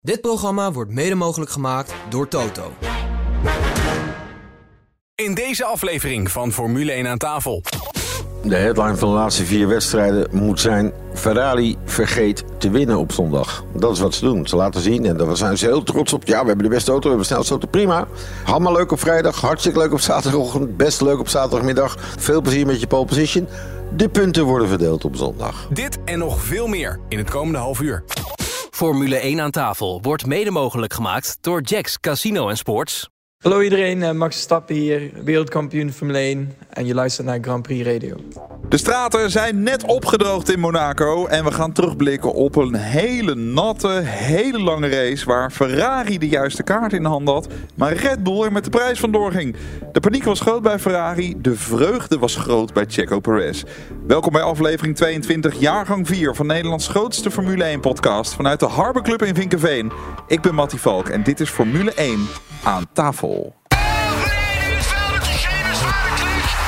[0.00, 2.72] Dit programma wordt mede mogelijk gemaakt door Toto.
[5.14, 7.62] In deze aflevering van Formule 1 aan tafel.
[8.42, 10.92] De headline van de laatste vier wedstrijden moet zijn...
[11.14, 13.64] Ferrari vergeet te winnen op zondag.
[13.74, 14.46] Dat is wat ze doen.
[14.46, 16.26] Ze laten zien en daar zijn ze heel trots op.
[16.26, 18.06] Ja, we hebben de beste auto, we hebben de snelste auto, prima.
[18.44, 20.76] Allemaal leuk op vrijdag, hartstikke leuk op zaterdagochtend...
[20.76, 21.96] best leuk op zaterdagmiddag.
[22.18, 23.48] Veel plezier met je pole position.
[23.96, 25.66] De punten worden verdeeld op zondag.
[25.70, 28.04] Dit en nog veel meer in het komende half uur.
[28.78, 33.08] Formule 1 aan tafel wordt mede mogelijk gemaakt door Jacks Casino Sports.
[33.38, 37.86] Hallo iedereen, eh, Max Verstappen hier, wereldkampioen Formule 1 en je luistert naar Grand Prix
[37.86, 38.16] Radio.
[38.68, 43.88] De straten zijn net opgedroogd in Monaco en we gaan terugblikken op een hele natte,
[44.04, 48.42] hele lange race waar Ferrari de juiste kaart in de hand had, maar Red Bull
[48.42, 49.56] er met de prijs vandoor ging.
[49.92, 53.62] De paniek was groot bij Ferrari, de vreugde was groot bij Checo Perez.
[54.06, 59.02] Welkom bij aflevering 22, jaargang 4 van Nederlands grootste Formule 1 podcast vanuit de Harbor
[59.02, 59.92] Club in Vinkenveen.
[60.26, 62.26] Ik ben Mattie Valk en dit is Formule 1
[62.62, 63.27] aan tafel.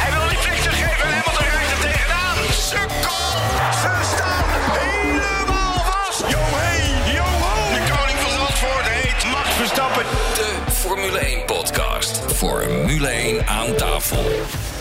[0.02, 2.36] Hij wil niet vliegtuig geven en Hamilton rijdt er tegenaan.
[2.52, 3.26] Sukkel!
[3.82, 4.44] Ze staan
[4.78, 6.20] helemaal vast.
[6.20, 7.72] Yo hey, yo ho!
[7.74, 10.04] De koning van Zandvoort heet Max Verstappen.
[10.34, 12.20] De Formule 1 podcast.
[12.32, 14.24] Formule 1 aan tafel.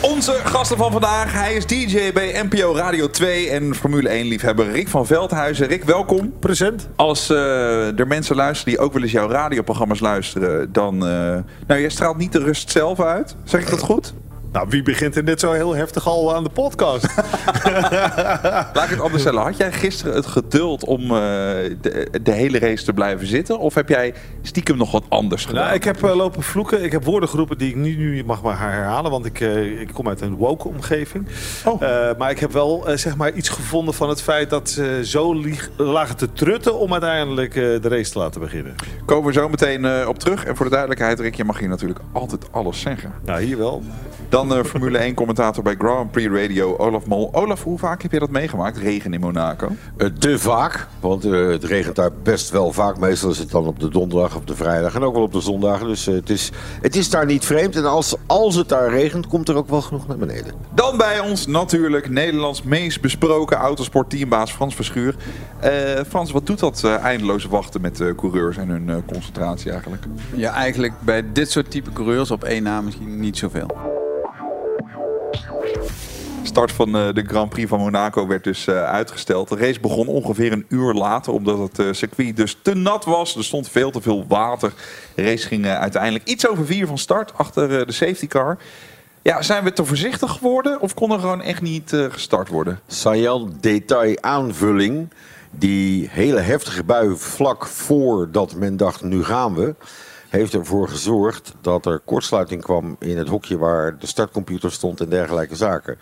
[0.02, 4.70] Onze gasten van vandaag, hij is DJ bij NPO Radio 2 en Formule 1 liefhebber
[4.70, 5.66] Rick van Veldhuizen.
[5.66, 6.32] Rick, welkom.
[6.38, 6.88] Present.
[6.96, 10.94] Als eh, er mensen luisteren die ook wel eens jouw radioprogramma's luisteren, dan...
[11.06, 13.36] eh, nou, jij straalt niet de rust zelf uit.
[13.44, 14.14] Zeg ik dat goed?
[14.52, 17.06] Nou, wie begint er net zo heel heftig al aan de podcast?
[18.74, 19.42] Laat ik het anders stellen.
[19.42, 21.08] Had jij gisteren het geduld om eh,
[21.80, 23.58] de, de hele race te blijven zitten?
[23.58, 25.62] Of heb jij stiekem nog wat anders gedaan?
[25.64, 26.82] nou, ik heb eh, lopen vloeken.
[26.84, 29.10] Ik heb woorden geroepen die ik nu, nu mag maar herhalen.
[29.10, 31.26] Want ik, eh, ik kom uit een woke omgeving.
[31.64, 31.80] Oh.
[32.18, 35.70] Maar ik heb wel zeg maar iets gevonden van het feit dat ze zo lieg-
[35.76, 38.74] lagen te trutten om uiteindelijk de race te laten beginnen.
[39.04, 40.44] Komen we zo meteen op terug.
[40.44, 43.12] En voor de duidelijkheid, Rick, je mag hier natuurlijk altijd alles zeggen.
[43.24, 43.82] Nou, hier wel.
[44.30, 47.28] Dan eh, Formule 1 commentator bij Grand Prix Radio, Olaf Mol.
[47.32, 48.76] Olaf, hoe vaak heb je dat meegemaakt?
[48.76, 49.68] Regen in Monaco?
[49.96, 52.98] Eh, te vaak, want eh, het regent daar best wel vaak.
[52.98, 55.40] Meestal is het dan op de donderdag, op de vrijdag en ook wel op de
[55.40, 55.84] zondag.
[55.84, 56.50] Dus het, is,
[56.82, 57.76] het is daar niet vreemd.
[57.76, 60.52] En als, als het daar regent, komt er ook wel genoeg naar beneden.
[60.74, 65.14] Dan bij ons natuurlijk Nederlands meest besproken autosportteambaas Frans Verschuur.
[65.60, 65.70] Eh,
[66.08, 70.04] Frans, wat doet dat eh, eindeloze wachten met de coureurs en hun eh, concentratie eigenlijk?
[70.34, 73.89] Ja, eigenlijk bij dit soort type coureurs op één na misschien niet zoveel.
[76.60, 79.48] Start van eh, de Grand Prix van Monaco werd dus eh, uitgesteld.
[79.48, 83.36] De race begon ongeveer een uur later, omdat het eh, circuit dus te nat was.
[83.36, 84.72] Er stond veel te veel water.
[85.14, 88.58] De race ging uiteindelijk iets over vier van start, achter de safety car.
[89.22, 92.80] Ja, zijn we te voorzichtig geworden of kon er gewoon echt niet gestart worden?
[92.86, 95.08] Sajan detail aanvulling.
[95.50, 99.74] Die hele heftige bui vlak voordat men dacht, nu gaan we...
[100.28, 105.08] heeft ervoor gezorgd dat er kortsluiting kwam in het hokje waar de startcomputer stond en
[105.08, 105.98] dergelijke zaken.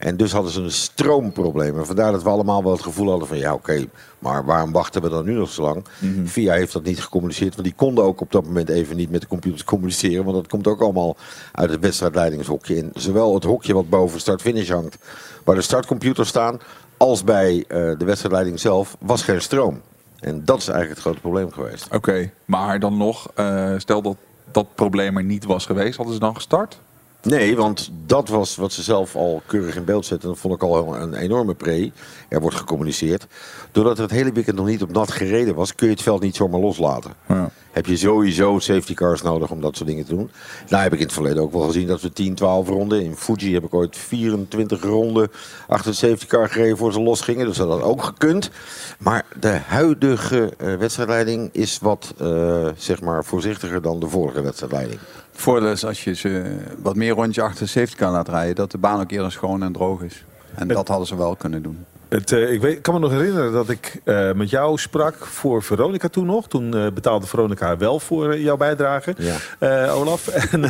[0.00, 1.78] En dus hadden ze een stroomprobleem.
[1.78, 3.86] En vandaar dat we allemaal wel het gevoel hadden van ja oké,
[4.18, 5.84] maar waarom wachten we dan nu nog zo lang?
[6.24, 9.20] VIA heeft dat niet gecommuniceerd, want die konden ook op dat moment even niet met
[9.20, 10.24] de computers communiceren.
[10.24, 11.16] Want dat komt ook allemaal
[11.52, 12.76] uit het wedstrijdleidingshokje.
[12.76, 14.98] En zowel het hokje wat boven start-finish hangt,
[15.44, 16.58] waar de startcomputers staan,
[16.96, 19.80] als bij eh, de wedstrijdleiding zelf, was geen stroom.
[20.20, 21.94] En dat is eigenlijk het grote probleem geweest.
[21.94, 24.16] Oké, maar dan nog, eh, stel dat
[24.52, 26.80] dat probleem er niet was geweest, hadden ze dan gestart?
[27.22, 30.28] Nee, want dat was wat ze zelf al keurig in beeld zetten.
[30.28, 31.92] Dat vond ik al een enorme pre.
[32.28, 33.26] Er wordt gecommuniceerd.
[33.72, 36.22] Doordat er het hele weekend nog niet op nat gereden was, kun je het veld
[36.22, 37.12] niet zomaar loslaten.
[37.28, 37.50] Ja.
[37.70, 40.30] Heb je sowieso safety cars nodig om dat soort dingen te doen.
[40.68, 43.02] Nou heb ik in het verleden ook wel gezien dat we 10, 12 ronden.
[43.02, 45.30] In Fuji heb ik ooit 24 ronden
[45.68, 47.46] achter de safety car gereden voor ze losgingen.
[47.46, 48.50] Dus dat had ook gekund.
[48.98, 55.00] Maar de huidige eh, wedstrijdleiding is wat eh, zeg maar voorzichtiger dan de vorige wedstrijdleiding.
[55.40, 58.70] Voordeel is als je ze wat meer rondje achter de safety car laat rijden, dat
[58.70, 60.24] de baan ook eerder schoon en droog is.
[60.54, 61.86] En dat hadden ze wel kunnen doen.
[62.10, 65.26] Het, eh, ik, weet, ik kan me nog herinneren dat ik eh, met jou sprak
[65.26, 66.48] voor Veronica toen nog.
[66.48, 69.14] Toen eh, betaalde Veronica wel voor jouw bijdrage,
[69.58, 69.88] Ja.
[69.90, 70.28] Olaf.
[70.50, 70.60] En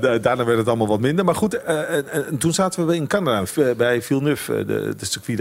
[0.00, 1.24] da- daarna werd het allemaal wat minder.
[1.24, 3.42] Maar goed, en, en toen zaten we in Canada,
[3.76, 5.38] bij Villeneuve, de, de circuit.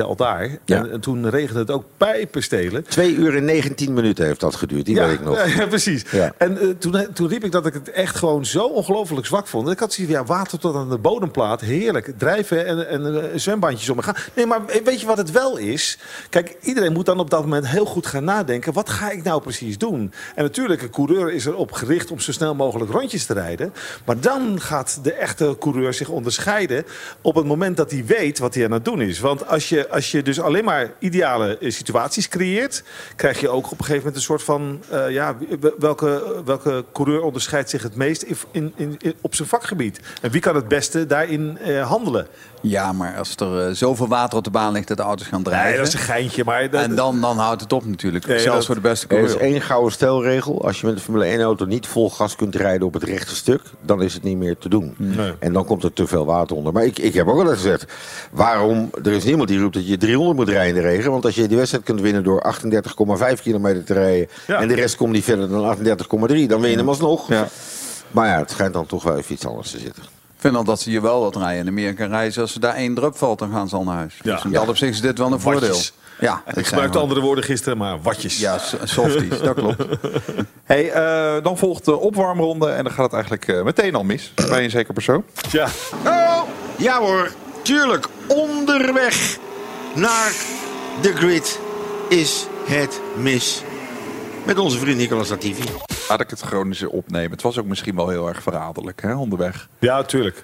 [0.66, 0.78] Ja.
[0.78, 2.84] En, en toen regende het ook pijpenstelen.
[2.84, 5.40] Twee uur en 19 minuten heeft dat geduurd, die weet ik nog.
[5.58, 6.06] Ja, precies.
[6.38, 9.70] En toen, toen riep ik dat ik het echt gewoon zo ongelooflijk zwak vond.
[9.70, 12.14] Ik had zoiets van, ja, water tot aan de bodemplaat, heerlijk.
[12.18, 14.16] Drijven en, en zwembandjes om me gaan.
[14.34, 15.98] Nee, maar weet, je wat het wel is?
[16.30, 18.74] Kijk, iedereen moet dan op dat moment heel goed gaan nadenken.
[18.74, 20.14] Wat ga ik nou precies doen?
[20.36, 23.74] En natuurlijk, een coureur is erop gericht om zo snel mogelijk rondjes te rijden.
[24.06, 26.86] Maar dan gaat de echte coureur zich onderscheiden
[27.22, 29.20] op het moment dat hij weet wat hij aan het doen is.
[29.20, 32.84] Want als je, als je dus alleen maar ideale eh, situaties creëert,
[33.16, 35.38] krijg je ook op een gegeven moment een soort van, eh, ja,
[35.80, 40.00] welke, welke coureur onderscheidt zich het meest in, in, op zijn vakgebied?
[40.22, 42.28] En wie kan het beste daarin eh, handelen?
[42.62, 45.44] Ja, maar als er eh, zoveel water op de baan ligt dat de auto's gaan
[45.44, 45.68] drijven...
[45.70, 46.70] Nee, dat is een geintje, maar...
[46.70, 48.26] dat- en dan, dan houdt het op natuurlijk.
[48.28, 49.52] Nee, Zelfs dat- voor de beste Er is coureur.
[49.52, 50.66] één gouden stelregel.
[50.66, 53.62] Als je met een Formule 1-auto niet vol gas kunt rijden op het rechte stuk...
[53.82, 54.94] dan is het niet meer te doen.
[54.98, 55.34] Nee.
[55.40, 56.74] En dan komt er te veel water onder.
[56.74, 57.86] Maar ik, ik heb ook al eens gezegd...
[58.32, 58.90] waarom...
[59.04, 61.12] Er is niemand die roept dat je 300 moet rijden in de regen.
[61.12, 62.54] Want als je die wedstrijd kunt winnen door
[63.36, 64.28] 38,5 kilometer te rijden...
[64.48, 64.60] Ja.
[64.62, 65.84] en de rest komt niet verder dan 38,3...
[66.48, 67.28] dan win je hem alsnog.
[67.30, 67.48] Ja.
[68.12, 70.04] Maar ja, het schijnt dan toch wel even iets anders te zitten.
[70.42, 71.62] Ik vind al dat ze hier wel wat rijden.
[71.62, 73.96] In Amerika rijden ze als er daar één drup valt, dan gaan ze al naar
[73.96, 74.14] huis.
[74.24, 74.36] Ja.
[74.36, 75.78] Dus in dat opzicht is dit wel een voordeel.
[76.20, 78.40] Ja, Ik gebruikte wel- andere woorden gisteren, maar watjes.
[78.40, 79.84] Ja, so- softies, dat klopt.
[80.64, 84.32] Hey, eh, dan volgt de opwarmronde en dan gaat het eigenlijk eh, meteen al mis.
[84.36, 85.24] Bij een zeker persoon.
[85.52, 85.68] Ja.
[86.06, 86.42] Oh,
[86.78, 88.08] ja hoor, tuurlijk.
[88.28, 89.38] Onderweg
[89.96, 90.32] naar
[91.02, 91.60] de grid
[92.10, 93.62] is het mis.
[94.46, 95.64] Met onze vriend Nicolas Latifi.
[96.10, 97.32] Laat ik het eens opnemen.
[97.32, 99.68] Het was ook misschien wel heel erg verraderlijk, hè, onderweg.
[99.80, 100.44] Ja, tuurlijk.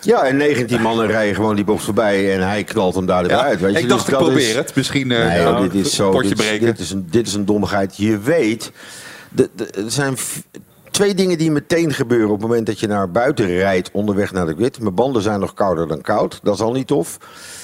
[0.00, 3.30] Ja, en 19 mannen rijden gewoon die bocht voorbij en hij knalt hem daar Ja,
[3.30, 3.60] eruit.
[3.60, 3.78] Weet je?
[3.80, 4.74] ik dacht, Dus ik dat probeer is- het.
[4.74, 6.10] Misschien eh, Nee, nou, joh, dit is zo.
[6.10, 6.66] potje Dit, is- breken.
[6.66, 7.96] dit, is een, dit is een dommigheid.
[7.96, 8.72] Je weet,
[9.36, 9.46] er
[9.86, 10.16] zijn
[10.90, 14.46] twee dingen die meteen gebeuren op het moment dat je naar buiten rijdt onderweg naar
[14.46, 14.80] de grid.
[14.80, 16.40] Mijn banden zijn nog kouder dan koud.
[16.42, 17.18] Dat is al niet tof.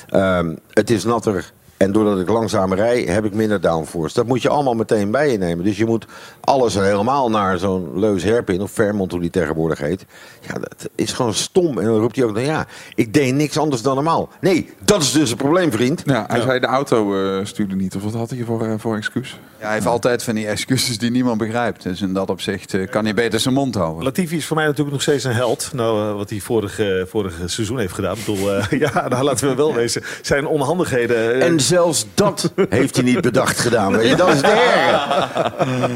[0.08, 1.52] Ehm, het is natter.
[1.76, 4.14] En doordat ik langzamer rij, heb ik minder downforce.
[4.14, 5.64] Dat moet je allemaal meteen bij je nemen.
[5.64, 6.06] Dus je moet
[6.40, 10.04] alles helemaal naar zo'n Leus Herpin of Vermont, hoe die tegenwoordig heet.
[10.40, 11.78] Ja, dat is gewoon stom.
[11.78, 14.28] En dan roept hij ook, nou ja, ik deed niks anders dan normaal.
[14.40, 16.02] Nee, dat is dus een probleem, vriend.
[16.04, 17.96] Ja, hij zei de auto eh, stuurde niet.
[17.96, 19.38] Of wat had hij voor, eh, voor excuus?
[19.58, 21.82] Ja, hij heeft altijd van die excuses die niemand begrijpt.
[21.82, 24.04] Dus in dat opzicht eh, kan hij beter zijn mond houden.
[24.04, 25.70] Latifi is voor mij natuurlijk nog steeds een held.
[25.72, 28.16] Nou, wat hij vorige, vorige seizoen heeft gedaan.
[28.16, 30.02] Ik bedoel, eh, ja, nou, laten we wel wezen.
[30.22, 31.34] Zijn onhandigheden...
[31.34, 33.96] eh, En zelfs dat heeft hij niet bedacht gedaan.
[33.96, 34.16] Weet je?
[34.16, 35.90] Dat is het erge.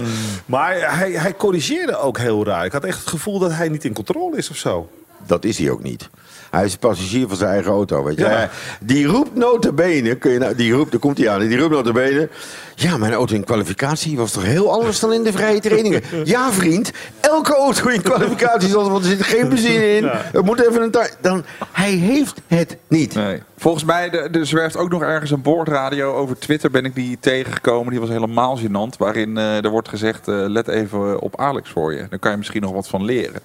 [0.47, 2.65] Maar hij, hij corrigeerde ook heel raar.
[2.65, 4.89] Ik had echt het gevoel dat hij niet in controle is of zo.
[5.27, 6.09] Dat is hij ook niet.
[6.51, 8.05] Hij is passagier van zijn eigen auto.
[8.05, 8.25] Weet je?
[8.25, 8.29] Ja.
[8.31, 8.49] Hij-
[8.81, 11.41] Die roept notabene, kun je nou, die roept, daar komt hij aan.
[11.41, 12.29] Die roept notabene.
[12.75, 16.03] Ja, mijn auto in kwalificatie was toch heel anders dan in de vrije trainingen.
[16.25, 16.91] Ja, vriend.
[17.29, 20.05] Elke auto in kwalificatie is anders, want er zit geen benzine in.
[20.33, 23.15] Er moet even een ta- dan Hij heeft het niet.
[23.15, 23.43] Nee.
[23.57, 26.15] Volgens mij, de- er zwerft ook nog ergens een boordradio.
[26.15, 27.91] Over Twitter ben ik die tegengekomen.
[27.91, 28.97] Die was helemaal gênant.
[28.99, 32.07] Waarin eh, er wordt gezegd, eh, let even op Alex voor je.
[32.11, 33.41] Dan kan je misschien nog wat van leren.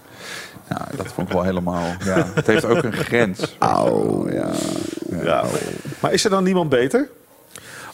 [0.70, 1.84] Nou, dat vond ik wel helemaal...
[2.06, 3.56] Ja, het heeft ook een grens.
[3.60, 4.30] Auw.
[4.32, 4.50] Ja.
[5.24, 5.44] Ja.
[6.00, 7.08] Maar is er dan niemand beter?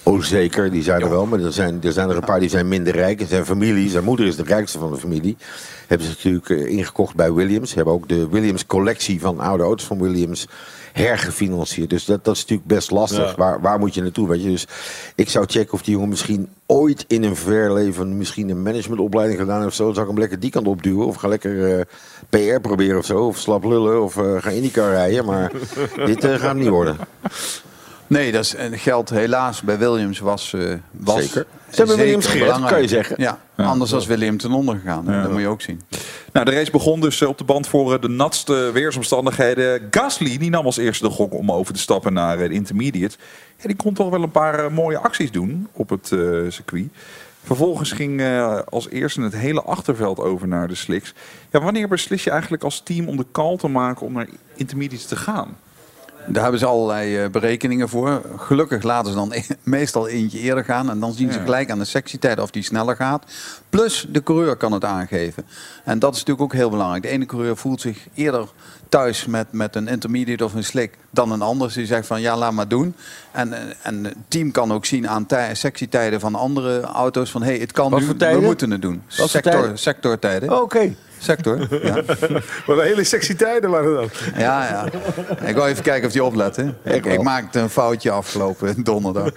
[0.04, 1.26] Oh, zeker, die zijn er wel.
[1.26, 3.24] Maar er zijn, er zijn er een paar die zijn minder rijk.
[3.28, 3.92] Zijn families.
[3.92, 5.38] Zijn moeder is de rijkste van de familie.
[5.88, 7.74] Hebben ze natuurlijk eh, ingekocht bij Williams.
[7.74, 10.48] Hebben ook de Williams collectie van oude auto's van Williams
[10.94, 11.90] hergefinancierd.
[11.90, 13.30] Dus dat, dat is natuurlijk best lastig.
[13.30, 13.36] Ja.
[13.36, 14.28] Waar, waar moet je naartoe?
[14.28, 14.50] Weet je?
[14.50, 14.68] Dus
[15.16, 19.58] ik zou checken of die jongen misschien ooit in een verleven misschien een managementopleiding gedaan
[19.58, 19.86] heeft of zo.
[19.86, 21.08] Dan zou ik hem lekker die kant opduwen.
[21.08, 21.86] Of ga lekker eh,
[22.30, 23.26] PR proberen of zo.
[23.26, 24.04] Of slap lullen.
[24.04, 25.26] Of eh, ga IndyCar rijden.
[25.26, 25.52] Maar
[26.06, 26.98] dit gaat niet worden.
[28.10, 30.54] Nee, dat is, en geld helaas bij Williams was...
[30.54, 31.46] eh was Zeker.
[31.70, 32.74] Ze hebben Williams gered, belangrijk.
[32.74, 33.16] kan je zeggen.
[33.18, 35.06] Ja, anders was William ten onder gegaan.
[35.06, 35.82] Dat moet je ook zien.
[36.34, 39.88] Nou, de race begon dus eh, op de band voor eh, de natste weersomstandigheden.
[39.90, 43.18] Gasly die nam als eerste de gok om over te stappen naar de intermediate.
[43.58, 46.08] Ja, die kon toch wel een paar mooie acties doen op het
[46.50, 46.88] circuit.
[47.44, 48.22] Vervolgens ging
[48.70, 51.14] als eerste het hele achterveld over naar de slicks.
[51.52, 55.06] Ja, wanneer beslis je eigenlijk als team om de call te maken om naar intermediates
[55.06, 55.58] te gaan?
[56.28, 58.22] Daar hebben ze allerlei eh, berekeningen voor.
[58.38, 60.90] Gelukkig laten ze dan e- meestal eentje eerder gaan.
[60.90, 63.24] En dan zien ze gelijk aan de sectietijd of die sneller gaat.
[63.70, 65.46] Plus de coureur kan het aangeven.
[65.84, 67.04] En dat is natuurlijk ook heel belangrijk.
[67.04, 68.48] De ene coureur voelt zich eerder
[68.90, 71.74] thuis met, met een intermediate of een slick dan een ander.
[71.74, 72.96] Die zegt van ja, laat maar doen.
[73.32, 77.42] En, eh, en het team kan ook zien aan tij- sectietijden van andere auto's van
[77.42, 79.02] hé, hey, het kan Wat nu, we moeten het doen.
[79.08, 79.78] Sector, tijden?
[79.80, 80.62] sectortijden.
[80.62, 80.96] Oké.
[81.20, 81.94] Sector, ja.
[82.66, 84.10] Wat een hele sexy tijden waren dat.
[84.38, 84.86] Ja, ja.
[85.48, 86.56] Ik wil even kijken of die oplet.
[86.56, 86.94] Hè.
[86.94, 89.30] Ik, ik maakte een foutje afgelopen donderdag.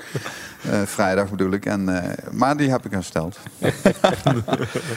[0.70, 1.66] Eh, vrijdag bedoel ik.
[1.66, 3.38] En, eh, maar die heb ik hersteld.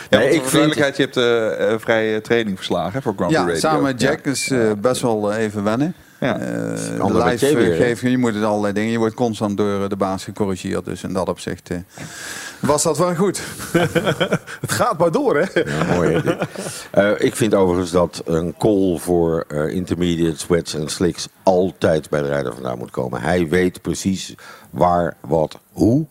[0.10, 3.70] Ja, Nee, ik duidelijkheid, je hebt eh, vrije training verslagen voor Grand Prix Ja, Radio.
[3.70, 5.96] samen met Jack is eh, best wel even wennen.
[6.20, 6.40] Ja.
[6.40, 8.92] Eh, de live geven, je moet het allerlei dingen.
[8.92, 10.86] Je wordt constant door de baas gecorrigeerd.
[10.86, 11.78] Dus in dat opzicht eh,
[12.66, 13.42] Was dat wel goed?
[14.62, 15.62] Het gaat maar door, hè?
[15.62, 16.22] Ja, mooi.
[16.24, 16.36] hè.
[16.92, 22.22] Eh, ik vind overigens dat een call voor eh, intermediates, wets en slicks altijd bij
[22.22, 23.22] de rijder vandaan moet komen.
[23.22, 24.36] Hij weet precies
[24.70, 26.06] waar, wat, hoe.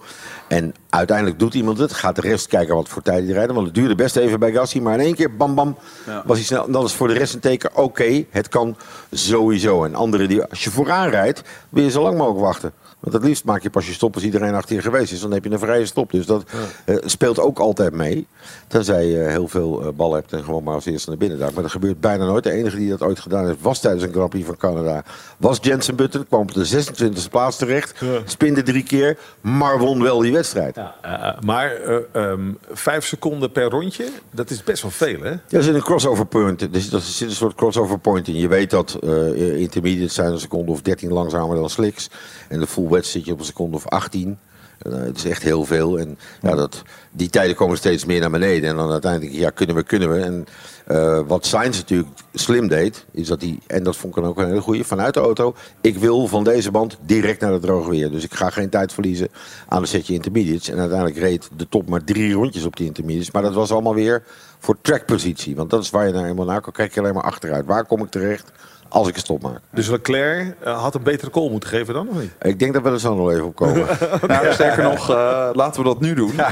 [0.48, 1.92] En uiteindelijk doet iemand het.
[1.92, 3.54] Gaat de rest kijken wat voor tijd die rijden.
[3.54, 4.80] Want het duurde best even bij Gassi.
[4.80, 5.76] Maar in één keer, bam bam,
[6.24, 6.66] was hij snel.
[6.66, 7.76] En dat is voor de rest een teken.
[7.76, 8.76] Oké, het kan
[9.12, 9.84] sowieso.
[9.84, 12.72] En anderen die, als je vooraan rijdt, wil je zo lang mogelijk wachten.
[13.04, 15.20] Want het liefst maak je pas je stop als iedereen achter je geweest is.
[15.20, 16.12] Dan heb je een vrije stop.
[16.12, 16.44] Dus dat
[16.84, 18.26] eh, speelt ook altijd mee.
[18.66, 21.54] Tenzij je heel veel eh, bal hebt en gewoon maar als eerste naar binnen duikt.
[21.54, 22.44] Maar dat gebeurt bijna nooit.
[22.44, 25.04] De enige die dat ooit gedaan heeft was tijdens een Grand Prix van Canada.
[25.36, 26.26] Was Jensen Button.
[26.26, 27.94] Kwam op de 26e plaats terecht.
[28.24, 29.18] Spinde drie keer.
[29.40, 30.76] Maar won wel die wedstrijd.
[30.76, 35.30] Ja, eh, maar eh, ehm, vijf seconden per rondje, dat is best wel veel, hè?
[35.30, 36.72] Ja, er zit een crossover point.
[36.72, 38.34] Dus er zit een soort crossover point in.
[38.34, 42.10] Je weet dat eh intermediates zijn een seconde of 13 langzamer dan slicks.
[42.48, 44.38] En de full zit je op een seconde of 18.
[44.78, 45.98] Eh, het is echt heel veel.
[45.98, 48.70] En ja, dat, die tijden komen steeds meer naar beneden.
[48.70, 50.20] En dan uiteindelijk, ja, kunnen we, kunnen we.
[50.20, 50.46] En
[50.86, 54.38] eh, wat Sainz natuurlijk slim deed, is dat hij, en dat vond ik dan ook
[54.38, 55.54] een hele goede, vanuit de auto.
[55.80, 58.10] Ik wil van deze band direct naar het droge weer.
[58.10, 59.28] Dus ik ga geen tijd verliezen
[59.68, 60.68] aan een setje intermediates.
[60.68, 63.30] En uiteindelijk reed de top maar drie rondjes op die intermediates.
[63.30, 64.22] Maar dat was allemaal weer
[64.58, 65.56] voor trackpositie.
[65.56, 67.66] Want dat is waar je naar in Monaco kijk je alleen maar achteruit.
[67.66, 68.52] Waar kom ik terecht
[68.94, 69.60] als ik een stop maak?
[69.70, 72.30] Dus Leclerc eh, had een betere call moeten geven dan, of niet?
[72.42, 73.86] Ik denk dat we er zo nog even op komen.
[74.26, 76.32] Nou, sterker nog, eh, laten we dat nu doen.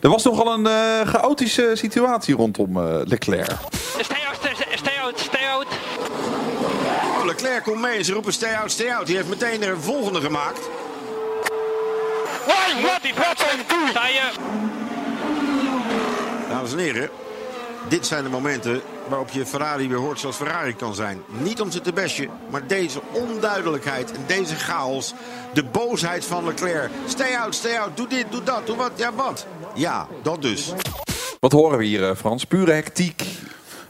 [0.00, 3.50] Er was nogal een eh, chaotische situatie rondom eh, Leclerc.
[3.98, 4.36] Stay out,
[4.78, 5.66] stay, out, stay out.
[7.26, 8.02] Leclerc komt mee.
[8.02, 9.06] Ze roepen stay out, stay out.
[9.06, 10.60] Die heeft meteen er een volgende gemaakt.
[12.46, 13.44] One, what, what,
[13.90, 14.30] Sta je?
[16.48, 17.10] Dames en heren,
[17.88, 21.22] dit zijn de momenten waarop je Ferrari weer hoort zoals Ferrari kan zijn.
[21.42, 25.14] Niet om ze te bashen, maar deze onduidelijkheid en deze chaos.
[25.52, 26.90] De boosheid van Leclerc.
[27.06, 27.96] Stay out, stay out.
[27.96, 28.92] Doe dit, doe dat, doe wat.
[28.94, 29.46] Ja, wat?
[29.74, 30.72] Ja, dat dus.
[31.40, 32.44] Wat horen we hier, eh, Frans?
[32.44, 33.24] Pure hectiek.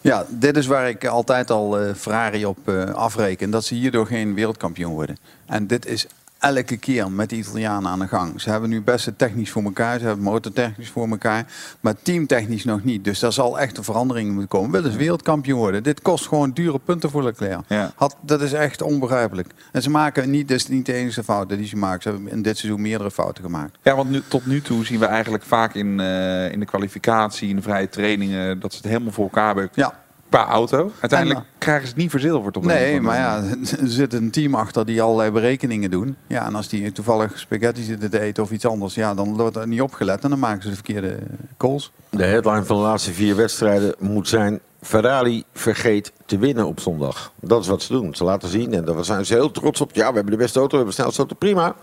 [0.00, 3.50] Ja, dit is waar ik altijd al eh, Ferrari op eh, afreken.
[3.50, 5.16] Dat ze hierdoor geen wereldkampioen worden.
[5.46, 6.06] En dit is
[6.38, 8.40] elke keer met de Italianen aan de gang.
[8.40, 9.98] Ze hebben nu best het technisch voor elkaar.
[9.98, 11.46] Ze hebben motortechnisch voor elkaar.
[11.80, 13.04] Maar teamtechnisch nog niet.
[13.04, 14.70] Dus daar zal echt een verandering moeten komen.
[14.70, 15.82] Willen ze wereldkampioen worden?
[15.82, 17.60] Dit kost gewoon dure punten voor Leclerc.
[17.68, 17.92] Ja.
[17.94, 19.50] Had, dat is echt onbegrijpelijk.
[19.72, 22.02] En ze maken niet, dus niet de enige fouten die ze maken.
[22.02, 23.78] Ze hebben in dit seizoen meerdere fouten gemaakt.
[23.82, 27.48] Ja, want nu, tot nu toe zien we eigenlijk vaak in, eh, in de kwalificatie,
[27.48, 30.04] in de vrije trainingen, dat ze het helemaal voor elkaar hebben Ja.
[30.28, 30.92] Qua auto.
[31.00, 33.42] Uiteindelijk En, krijgen ze het niet verzilverd op Nee, maar ja,
[33.80, 36.16] er zit een team achter die allerlei berekeningen doen.
[36.26, 39.56] Ja, en als die toevallig spaghetti zitten te eten of iets anders, ja, dan wordt
[39.56, 41.18] er niet opgelet en dan maken ze de verkeerde
[41.56, 41.92] calls.
[42.10, 44.60] De headline van de laatste vier wedstrijden moet zijn...
[44.82, 47.32] Ferrari vergeet te winnen op zondag.
[47.40, 48.14] Dat is wat ze doen.
[48.14, 49.94] Ze laten zien en daar zijn ze heel trots op.
[49.94, 51.74] Ja, we hebben de beste auto, we hebben de snelste auto, prima.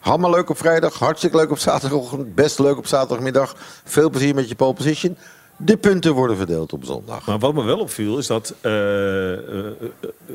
[0.00, 3.54] Allemaal leuk op vrijdag, hartstikke leuk op zaterdagochtend, best leuk op zaterdagmiddag.
[3.84, 5.16] Veel plezier met je pole position.
[5.64, 7.26] De punten worden verdeeld op zondag.
[7.26, 9.38] Maar wat me wel opviel is dat eh, eh,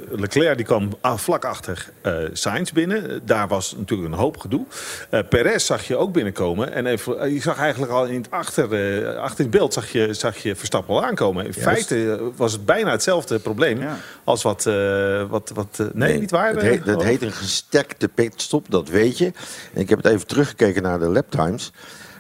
[0.10, 3.22] Leclerc die kwam vlak achter eh Sainz binnen.
[3.26, 4.66] Daar was natuurlijk een hoop gedoe.
[5.10, 6.72] Eh Perez zag je ook binnenkomen.
[6.74, 8.74] En even, eh, je zag eigenlijk al in het achter,
[9.08, 11.46] eh, achter het beeld zag je, zag je Verstappen al aankomen.
[11.46, 13.98] In feite eh, was het bijna hetzelfde probleem Ja.
[14.24, 14.66] als wat...
[14.66, 16.50] eh, wat, wat eh, nee, niet waar?
[16.54, 16.86] Het heet, eh?
[16.86, 17.04] dat Oh.
[17.04, 19.26] heet een gestekte pitstop, dat weet je.
[19.74, 21.72] En ik heb het even teruggekeken naar de laptimes.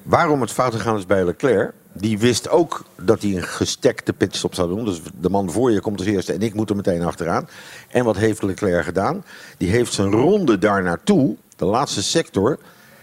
[0.03, 1.71] Waarom het fout gegaan is bij Leclerc.
[1.99, 4.85] Die wist ook dat hij een gestekte pitstop zou doen.
[4.85, 7.49] Dus de man voor je komt als eerste en ik moet er meteen achteraan.
[7.87, 9.23] En wat heeft Leclerc gedaan?
[9.57, 12.59] Die heeft zijn ronde daar naartoe, de laatste sector,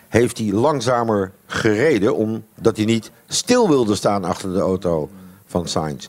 [0.09, 2.17] heeft hij langzamer gereden.
[2.17, 5.11] Omdat hij niet stil wilde staan achter de auto
[5.47, 6.09] van Sainz.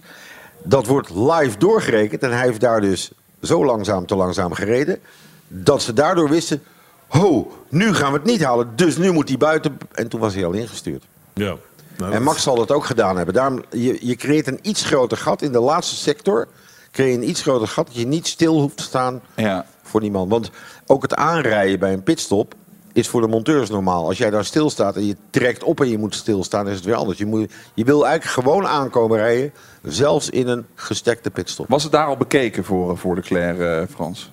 [0.63, 3.11] Dat wordt live doorgerekend en hij heeft daar dus
[3.41, 4.99] zo langzaam te langzaam gereden.
[5.47, 6.63] Dat ze daardoor wisten,
[7.07, 8.71] ho, nu gaan we het niet halen.
[8.75, 9.77] Dus nu moet hij buiten.
[9.91, 11.03] En toen was hij al ingestuurd.
[11.33, 11.55] Ja.
[11.97, 13.33] Nou, En Max zal dat ook gedaan hebben.
[13.33, 16.47] Daarom, je, je creëert een iets groter gat in de laatste sector.
[16.91, 19.65] Creëer je een iets groter gat dat je niet stil hoeft te staan Ja.
[19.83, 20.29] voor die man.
[20.29, 20.49] Want
[20.85, 22.53] ook het aanrijden bij een pitstop
[22.93, 24.05] is voor de monteurs normaal.
[24.07, 26.95] Als jij daar stilstaat en je trekt op en je moet stilstaan, is het weer
[26.95, 27.17] anders.
[27.17, 31.65] Je, moet, je wil eigenlijk gewoon aankomen rijden, zelfs in een gestekte pitstop.
[31.69, 34.31] Was het daar al bekeken voor, voor Leclerc, eh, Frans?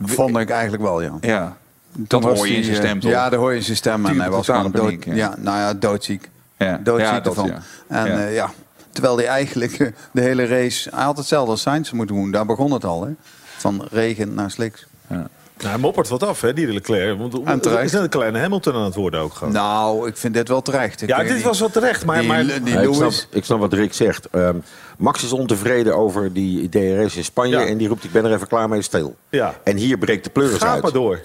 [0.00, 1.18] Vond ik eigenlijk wel, ja.
[1.20, 1.56] Ja.
[1.96, 3.10] Dat hoor je in zijn eh, stem, toch?
[3.10, 4.06] Ja, dat hoor je in zijn stem.
[4.06, 5.34] En hij was gewoon dood, ja.
[5.38, 6.30] nou ja, doodziek.
[6.64, 6.80] Ja.
[6.82, 7.46] Doodziek Ja, dat, ervan.
[7.46, 7.62] ja.
[7.88, 8.18] En Ja.
[8.20, 8.26] ja.
[8.28, 8.50] ja,
[8.90, 10.90] terwijl hij eigenlijk eh, de hele race...
[10.94, 12.30] Hij had hetzelfde als Sainz moeten doen.
[12.30, 13.10] Daar begon het al, hè.
[13.56, 14.86] Van regen naar sliks.
[15.08, 17.18] Nou, hij moppert wat af, hè, die Leclerc.
[17.18, 17.78] Want En terecht.
[17.78, 19.52] er is een kleine Hamilton aan het worden ook gewoon.
[19.52, 21.02] Nou, ik vind dit wel terecht.
[21.02, 21.44] Ik ja, weet dit niet.
[21.44, 22.04] was wel terecht.
[22.04, 23.26] Maar, Die- maar, die Ja, ik, snap, Lewis...
[23.30, 24.28] ik snap wat Rick zegt.
[24.30, 24.56] Ehm,
[24.98, 27.66] Max is ontevreden over die DRS in Spanje Ja.
[27.66, 29.16] en die roept ik ben er even klaar mee stil.
[29.28, 29.54] Ja.
[29.64, 30.82] En hier breekt de pleuris Ga uit.
[30.82, 31.20] maar door.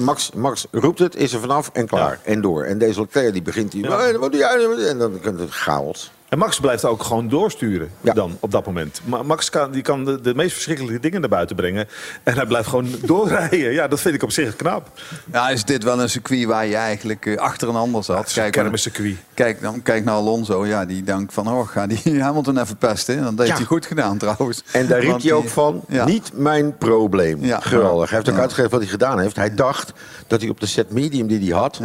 [0.00, 2.20] Max, Max roept het, is er vanaf en klaar.
[2.24, 2.64] En door.
[2.64, 3.92] En deze Leclerc die begint hier.
[3.92, 4.88] "Eh, wat doe jij?
[4.88, 6.10] En dan komt het chaos.
[6.30, 8.12] En Max blijft ook gewoon doorsturen Ja.
[8.12, 9.00] dan, op dat moment.
[9.04, 11.88] Ma- Max kan, die kan de, de meest verschrikkelijke dingen naar buiten brengen.
[12.22, 13.72] En hij blijft gewoon doorrijden.
[13.72, 14.88] Ja, dat vind ik op zich knap.
[15.32, 18.32] Ja, is dit wel een circuit waar je eigenlijk eh, achter een ander zat?
[18.32, 19.16] Kijk, kermiscircuit.
[19.34, 20.66] Kijk, dan, kijk naar Alonso.
[20.66, 23.16] Ja, die denkt van, oh, ga die Hamilton even pesten.
[23.16, 23.56] En dat heeft Ja.
[23.56, 24.62] hij goed gedaan trouwens.
[24.72, 26.04] En daar riep hij ook van, Ja.
[26.04, 27.44] niet mijn probleem.
[27.44, 27.60] Ja.
[27.60, 28.08] Geweldig.
[28.08, 28.40] Hij heeft ook Ja.
[28.42, 29.36] uitgegeven wat hij gedaan heeft.
[29.36, 29.92] Hij dacht
[30.26, 31.80] dat hij op de set medium die hij had...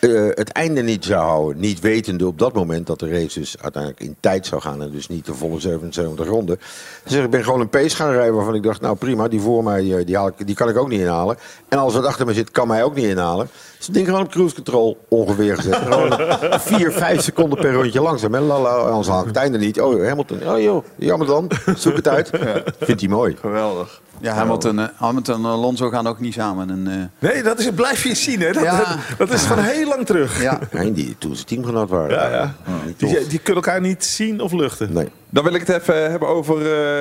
[0.00, 1.60] Eh, het einde niet zou houden.
[1.60, 4.82] Niet wetende op dat moment dat de race dus uiteindelijk in tijd zou gaan.
[4.82, 6.60] En dus niet de volle 77 ronden.
[7.04, 8.80] Zegt, ik ben gewoon een pace gaan rijden waarvan ik dacht...
[8.80, 11.36] nou prima, die voor mij eh, die, haal ik, die kan ik ook niet inhalen.
[11.68, 13.48] En als wat achter me zit, kan mij ook niet inhalen.
[13.76, 15.76] Dus het ding gewoon op cruise control ongeveer gezet.
[15.86, 16.12] Gewoon
[16.60, 18.34] vier, vijf seconden per rondje langzaam.
[18.34, 19.80] En lala, anders haal ik het einde niet.
[19.80, 20.48] Oh, Hamilton.
[20.48, 21.50] Oh joh, jammer dan.
[21.76, 22.30] Zoek het uit.
[22.80, 23.36] Vindt hij mooi.
[23.40, 24.00] Geweldig.
[24.20, 26.70] Ja, Hamilton, eh, Hamilton en Alonso gaan ook niet samen.
[26.70, 28.40] En, eh, Nee, dat is, blijf je zien.
[28.40, 28.52] Hè?
[28.52, 28.78] Dat, Ja.
[28.78, 30.42] dat, dat is van heel lang terug.
[30.42, 30.58] ja.
[30.72, 32.10] Nee, die toen ze teamgenoot waren.
[32.10, 32.54] Ja, ja.
[32.96, 34.92] Die, die kunnen elkaar niet zien of luchten.
[34.92, 35.08] Nee.
[35.30, 36.56] Dan wil ik het even hebben over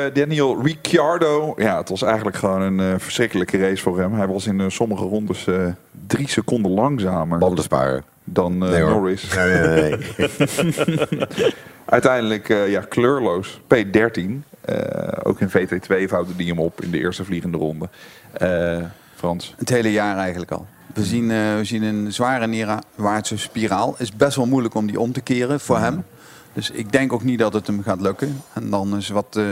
[0.06, 1.54] eh, Daniel Ricciardo.
[1.58, 4.14] Ja, het was eigenlijk gewoon een eh, verschrikkelijke race voor hem.
[4.14, 5.66] Hij was in eh, sommige rondes eh,
[6.08, 8.04] drie seconden langzamer Banden sparen.
[8.24, 8.82] dan eh, Nee.
[8.84, 9.34] Norris.
[9.36, 11.54] Nee, nee, nee.
[11.86, 13.60] Uiteindelijk eh, ja, kleurloos.
[13.76, 14.22] P13.
[14.62, 17.90] Eh, ook in VT2 vouwde die hem op in de eerste vliegende ronde.
[18.34, 18.78] Eh,
[19.16, 19.54] Frans.
[19.58, 20.66] Het hele jaar eigenlijk al.
[20.94, 23.92] We zien, eh, we zien een zware neerwaartse spiraal.
[23.92, 26.04] Het is best wel moeilijk om die om te keren voor hem.
[26.56, 28.42] Dus ik denk ook niet dat het hem gaat lukken.
[28.54, 29.44] En dan is wat eh,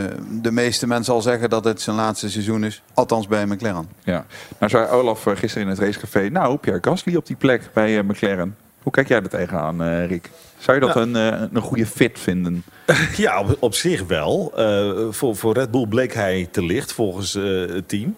[0.42, 2.82] de meeste mensen al zeggen dat het zijn laatste seizoen is.
[2.94, 3.90] Althans bij McLaren.
[4.04, 4.26] Ja.
[4.58, 6.30] Nou zei Olaf eh, gisteren in het racecafé...
[6.30, 8.56] Nou, Pierre Gasly op die plek bij eh, McLaren.
[8.84, 10.30] Hoe kijk jij er tegenaan, Rick?
[10.64, 12.64] Zou je dat een, eh, een goede fit vinden?
[13.16, 14.52] Ja, op, op zich wel.
[14.56, 18.16] Eh, voor, voor Red Bull bleek hij te licht volgens eh, het team.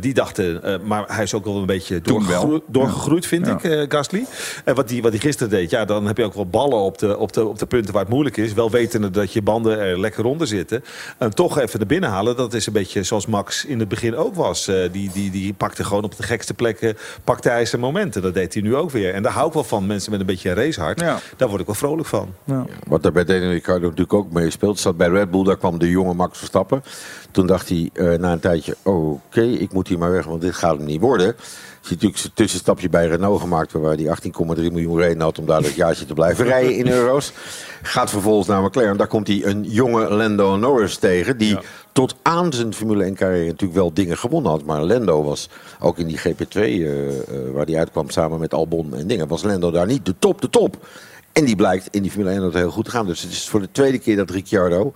[0.00, 3.62] Die dachten, maar hij is ook wel een beetje doorgegroeid, doorgegroeid vind Ja.
[3.62, 4.24] ik, Gasly.
[4.64, 6.98] En wat hij wat die gisteren deed, ja, dan heb je ook wel ballen op
[6.98, 8.52] de, op, de, op de punten waar het moeilijk is.
[8.52, 10.84] Wel wetende dat je banden er lekker onder zitten.
[11.18, 14.16] En toch even er binnen halen, dat is een beetje zoals Max in het begin
[14.16, 14.70] ook was.
[14.92, 18.22] Die, die, die pakte gewoon op de gekste plekken, pakte hij zijn momenten.
[18.22, 19.14] Dat deed hij nu ook weer.
[19.14, 21.00] En daar hou ik wel van, mensen met een beetje racehart.
[21.00, 21.18] Ja.
[21.36, 22.28] Daar word ik wel vrolijk van.
[22.86, 25.78] Wat daar bij Daniel Ricciardo natuurlijk ook mee speelt, zat bij Red Bull, daar kwam
[25.78, 26.82] de jonge Max Verstappen.
[27.30, 30.54] Toen dacht hij eh, na een tijdje, oké, ik moet hier maar weg, want dit
[30.54, 31.34] gaat hem niet worden.
[31.86, 34.16] Is hij natuurlijk zijn tussenstapje bij Renault gemaakt, waar hij
[34.56, 37.32] 18,3 miljoen reden had om daar dat jaartje te blijven rijden in euro's.
[37.82, 41.58] Gaat vervolgens naar McLaren, daar komt hij een jonge Lando Norris tegen, die
[41.92, 44.64] tot aan zijn Formule 1 carrière natuurlijk wel dingen gewonnen had.
[44.64, 45.48] Maar Lando was
[45.80, 49.42] ook in die GP2, eh, eh, waar hij uitkwam samen met Albon en dingen, was
[49.42, 50.76] Lando daar niet de top, de top.
[51.36, 53.06] En die blijkt in die Formule 1 dat heel goed te gaan.
[53.06, 54.92] Dus het is voor de tweede keer dat Ricciardo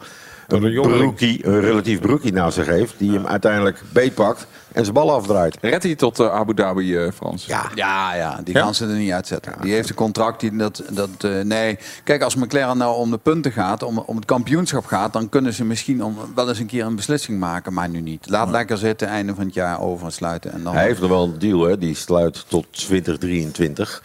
[0.48, 2.94] een een, broekie, een relatief broekie naast zich heeft.
[2.98, 5.56] Die hem uiteindelijk beetpakt en zijn bal afdraait.
[5.61, 7.46] Redt hij tot eh, Abu Dhabi, eh, Frans?
[7.46, 8.62] Ja, Ja, ja, die Ja?
[8.62, 9.52] gaan ze er niet uitzetten.
[9.61, 10.40] Die heeft een contract.
[10.40, 14.16] Die, dat, dat, eh, nee, kijk, als McLaren nou om de punten gaat, om, om
[14.16, 17.72] het kampioenschap gaat, dan kunnen ze misschien om, wel eens een keer een beslissing maken,
[17.72, 18.30] maar nu niet.
[18.30, 20.52] Laat lekker zitten, einde van het jaar oversluiten.
[20.52, 21.78] En dan, Hij heeft nog wel een deal, hè?
[21.78, 24.02] die sluit tot 2023.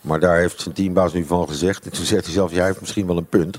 [0.00, 1.84] Maar daar heeft zijn teambaas nu van gezegd.
[1.84, 3.58] En toen zegt hij zelf, jij heeft misschien wel een punt.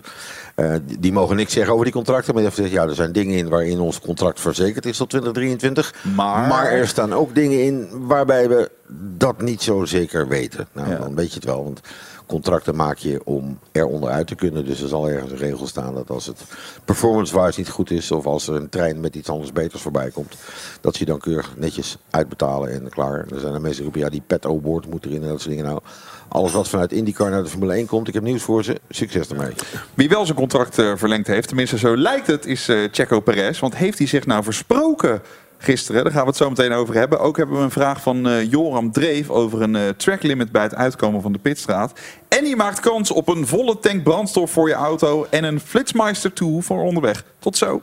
[0.55, 2.33] Eh, die, die mogen niks zeggen over die contracten.
[2.33, 5.09] Maar hij heeft gezegd, ja, er zijn dingen in waarin ons contract verzekerd is tot
[5.09, 5.93] 2023.
[6.15, 8.71] Maar- er staan ook dingen in waarbij we
[9.17, 10.67] dat niet zo zeker weten.
[10.71, 10.97] Nou, Ja.
[10.97, 11.63] dan weet je het wel.
[11.63, 11.81] Want
[12.25, 14.65] contracten maak je om er onderuit te kunnen.
[14.65, 16.41] Dus er zal ergens een regel staan dat als het
[16.85, 18.11] performance-wise niet goed is...
[18.11, 20.35] of als er een trein met iets anders beters voorbij komt...
[20.81, 23.19] dat ze dan keurig netjes uitbetalen en klaar.
[23.19, 25.37] En er zijn er mensen die roepen, ja, die pet award moet erin en dat
[25.41, 25.65] soort dingen.
[25.65, 25.79] Nou,
[26.27, 28.79] alles wat vanuit IndyCar naar de Formule 1 komt, ik heb nieuws voor ze.
[28.89, 29.53] Succes ermee.
[29.93, 33.59] Wie wel zijn contract eh, verlengd heeft, tenminste zo lijkt het, is eh Checo Perez.
[33.59, 35.21] Want heeft hij zich nou versproken
[35.65, 36.03] gisteren?
[36.03, 37.19] Daar gaan we het zo meteen over hebben.
[37.19, 40.63] Ook hebben we een vraag van eh, Joram Dreef over een eh track limit bij
[40.63, 41.99] het uitkomen van de pitstraat.
[42.27, 46.33] En die maakt kans op een volle tank brandstof voor je auto en een Flitsmeister
[46.33, 47.23] 2 voor onderweg.
[47.39, 47.81] Tot zo.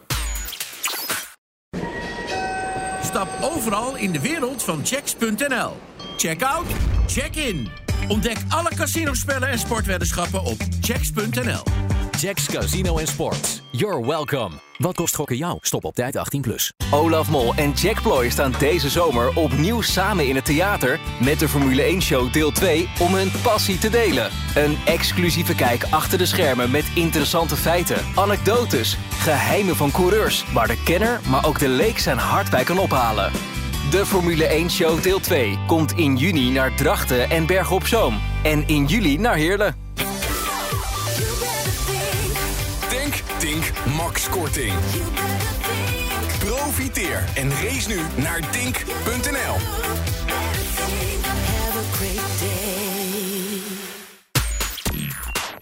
[3.02, 5.76] Stap overal in de wereld van checks.nl.
[6.16, 6.66] Check out,
[7.06, 7.68] check in.
[8.08, 11.91] Ontdek alle casinospellen en sportweddenschappen op checks.nl.
[12.20, 13.62] Jacks Casino en Sports.
[13.70, 14.50] You're welcome.
[14.78, 15.58] Wat kost gokken jou?
[15.60, 16.40] Stop op tijd 18+.
[16.40, 16.72] Plus.
[16.90, 21.00] Olaf Mol en Jack Ploy staan deze zomer opnieuw samen in het theater...
[21.20, 24.30] met de Formule 1-show deel 2 om hun passie te delen.
[24.54, 28.96] Een exclusieve kijk achter de schermen met interessante feiten, anekdotes...
[29.10, 33.32] geheimen van coureurs, waar de kenner, maar ook de leek zijn hart bij kan ophalen.
[33.90, 38.20] De Formule 1-show deel 2 komt in juni naar Drachten en Bergen op Zoom.
[38.42, 39.81] En in juli naar Heerlen.
[44.02, 44.72] Denk, Tink, Max Korting.
[46.38, 49.56] Profiteer en race nu naar dink.nl.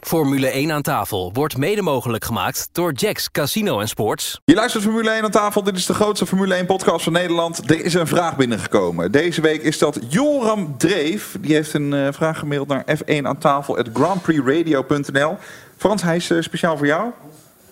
[0.06, 4.40] Formule 1 aan tafel wordt mede mogelijk gemaakt door Jacks Casino en Sports.
[4.44, 5.62] Je luistert Formule 1 aan tafel.
[5.62, 7.70] Dit is de grootste Formule 1 podcast van Nederland.
[7.70, 9.12] Er is een vraag binnengekomen.
[9.12, 11.36] Deze week is dat Joram Dreef.
[11.40, 15.36] Die heeft een eh, vraag gemaild naar f1 aan tafel at grandprixradio.nl.
[15.76, 17.10] Frans, hij is eh, speciaal voor jou.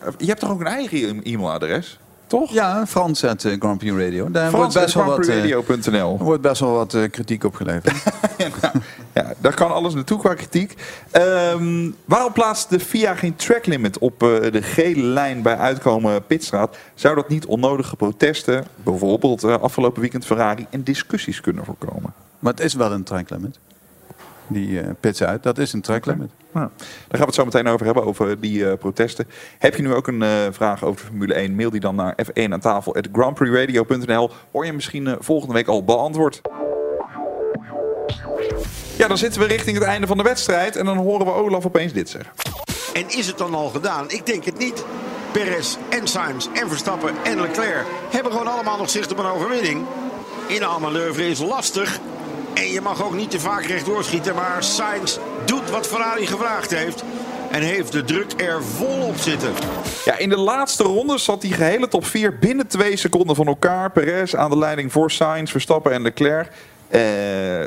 [0.00, 1.98] Eh, Je hebt toch ook een eigen e- e-mailadres?
[2.26, 2.52] Toch?
[2.52, 4.30] Ja, Frans uit eh, Grand Prix Radio.
[4.30, 6.16] Daar Frans wordt best wel wat, eh, Radio.nl.
[6.18, 7.94] er wordt best wel wat eh, kritiek op geleverd.
[9.14, 10.74] Ja, daar kan alles naartoe qua kritiek.
[11.10, 16.24] Ehm, waarom plaatst de FIA geen track limit op eh, de gele lijn bij uitkomen
[16.26, 16.76] Pitstraat?
[16.94, 22.12] Zou dat niet onnodige protesten, bijvoorbeeld eh, afgelopen weekend Ferrari, en discussies kunnen voorkomen?
[22.38, 23.58] maar het is wel een track limit.
[24.48, 26.30] Die eh pits uit, dat is een track limit.
[26.52, 29.26] Nou, daar gaan we het zo meteen over hebben, over die eh, protesten.
[29.58, 31.54] Heb je nu ook een eh, vraag over de Formule 1?
[31.54, 34.30] Mail die dan naar f1 aan tafel at grandprixradio.nl.
[34.52, 36.40] Hoor je misschien volgende week al beantwoord.
[38.98, 40.76] Ja, dan zitten we richting het einde van de wedstrijd.
[40.76, 42.32] En dan horen we Olaf opeens dit zeggen.
[42.94, 44.10] En is het dan al gedaan?
[44.10, 44.84] Ik denk het niet.
[45.32, 49.84] Perez en Sainz en Verstappen en Leclerc hebben gewoon allemaal nog zicht op een overwinning.
[50.46, 51.98] In een manoeuvre is lastig.
[52.58, 54.34] En je mag ook niet te vaak rechtdoor schieten.
[54.34, 57.04] Maar Sainz doet wat Ferrari gevraagd heeft.
[57.50, 59.52] En heeft de druk er vol op zitten.
[60.04, 63.90] Ja, in de laatste ronde zat die gehele top 4 binnen twee seconden van elkaar.
[63.90, 66.52] Perez aan de leiding voor Sainz, Verstappen en Leclerc.
[66.88, 67.00] Eh,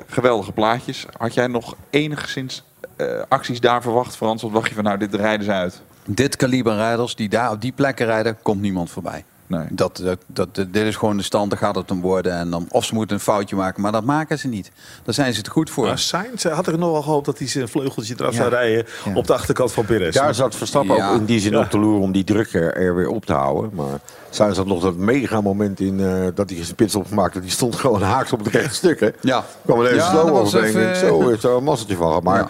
[0.08, 1.06] geweldige plaatjes.
[1.18, 2.64] Had jij nog enigszins
[2.96, 4.42] eh, acties daar verwacht, Frans?
[4.42, 5.82] Wat dacht je van, nou, dit rijden ze uit?
[6.06, 9.24] Dit kaliber rijders die daar op die plekken rijden, komt niemand voorbij.
[9.52, 9.66] Nee.
[9.70, 12.34] Dat, dat, dat, dit is gewoon de stand, daar gaat het om worden.
[12.34, 14.72] En dan, of ze moeten een foutje maken, maar dat maken ze niet.
[15.04, 15.86] Daar zijn ze te goed voor.
[15.86, 18.38] Maar Sainz eh, had ik nog wel gehoopt dat hij zijn vleugeltje eraf Ja.
[18.38, 19.14] zou rijden Ja.
[19.16, 20.16] op de achterkant van Perez.
[20.16, 21.10] Daar zat Verstappen Ja.
[21.12, 21.60] ook in die zin Ja.
[21.60, 23.72] op te loeren om die druk er, er weer op te houden.
[23.74, 27.40] Maar zijn zat nog dat mega moment in eh, dat hij zijn pits opmaakte.
[27.42, 29.00] Die stond gewoon haaks op het rechte stuk.
[29.00, 29.10] Hè?
[29.22, 29.46] Ja.
[29.66, 30.64] kwam er even Ja, slow dat over.
[30.64, 32.24] even- Zo heeft er een masseltje van.
[32.24, 32.50] Maar Ja.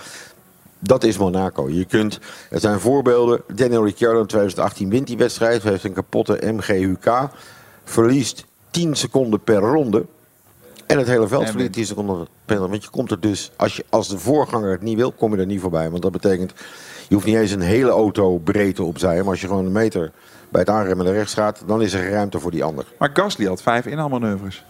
[0.84, 1.70] Dat is Monaco.
[1.70, 3.42] Je kunt, er zijn voorbeelden.
[3.56, 5.64] Daniel Ricciardo in 2018 wint die wedstrijd.
[5.64, 7.30] Heeft een kapotte MGUK.
[7.84, 10.06] Verliest 10 seconden per ronde.
[10.86, 12.72] En het hele veld verliest 10 seconden per ronde.
[12.72, 15.40] Want je komt er dus, als, je, als de voorganger het niet wil, kom je
[15.40, 15.90] er niet voorbij.
[15.90, 16.54] Want dat betekent,
[17.08, 19.18] je hoeft niet eens een hele auto breedte opzij.
[19.18, 20.12] Maar als je gewoon een meter
[20.50, 22.86] bij het aanremmen naar rechts gaat, dan is er ruimte voor die ander.
[22.98, 24.66] Maar Gasly had vijf inhaalmanoeuvres.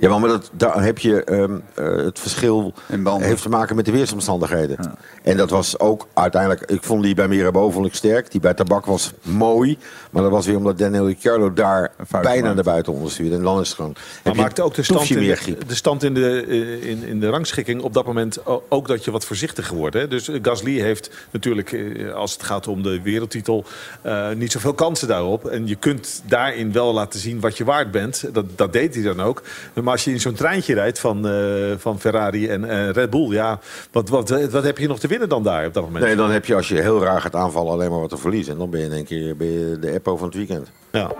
[0.00, 2.74] Ja, maar dat, daar heb je ehm, eh, het verschil
[3.18, 4.96] heeft te maken met de weersomstandigheden.
[5.22, 8.30] En dat was ook uiteindelijk, ik vond die bij Mirabeau vond ik sterk.
[8.30, 9.78] Die bij Tabak was mooi.
[10.10, 13.36] Maar dat was weer omdat Daniel Ricciardo daar bijna naar buiten onderstuurde.
[13.36, 13.96] En dan is het gewoon.
[14.24, 17.28] Maar maakte ook de stand, in meer de, stand in de, eh, in, in de
[17.28, 18.38] rangschikking op dat moment
[18.68, 19.94] ook dat je wat voorzichtiger wordt.
[19.94, 20.08] Hè?
[20.08, 23.64] Dus Gasly heeft natuurlijk, eh, als het gaat om de wereldtitel,
[24.02, 25.46] eh, niet zoveel kansen daarop.
[25.46, 28.24] En je kunt daarin wel laten zien wat je waard bent.
[28.32, 29.42] Dat, dat deed hij dan ook.
[29.82, 31.34] Maar als je in zo'n treintje rijdt van, eh,
[31.76, 33.58] van Ferrari en eh, Red Bull, ja,
[33.92, 36.04] wat, wat, wat heb je nog te winnen dan daar op dat moment?
[36.04, 38.52] Nee, dan heb je als je heel raar gaat aanvallen alleen maar wat te verliezen.
[38.52, 40.70] En dan ben je in één keer ben je de Eppo van het weekend.
[40.92, 41.10] Ja.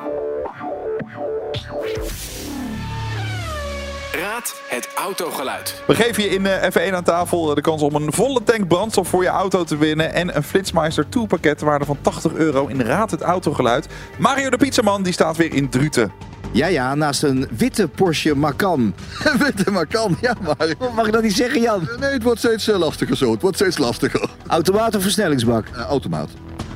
[4.20, 5.83] Raad het autogeluid.
[5.87, 9.09] We geven je in eh, F1 aan tafel de kans om een volle tank brandstof
[9.09, 10.12] voor je auto te winnen.
[10.12, 13.88] En een Flitsmeister 2 pakket waarde van 80 euro in Raad het Autogeluid.
[14.18, 16.12] Mario de Pizzaman die staat weer in Druten.
[16.53, 18.95] Ja, ja, naast een witte Porsche Macan.
[19.45, 20.75] witte Macan, ja maar.
[20.97, 21.89] Mag ik dat niet zeggen, Jan?
[22.01, 23.31] Nee, het wordt steeds eh, lastiger zo.
[23.31, 24.31] Het wordt steeds lastiger.
[24.47, 25.67] Automaat of versnellingsbak?
[25.89, 26.31] automaat.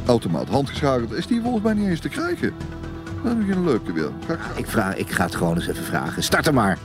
[0.07, 0.49] Automaat.
[0.49, 2.53] Handgeschakeld is die volgens mij niet eens te krijgen.
[3.25, 4.11] Dat is een leuke weer.
[4.55, 6.23] Ik, vraag, ik ga het gewoon eens even vragen.
[6.23, 6.79] Start er maar.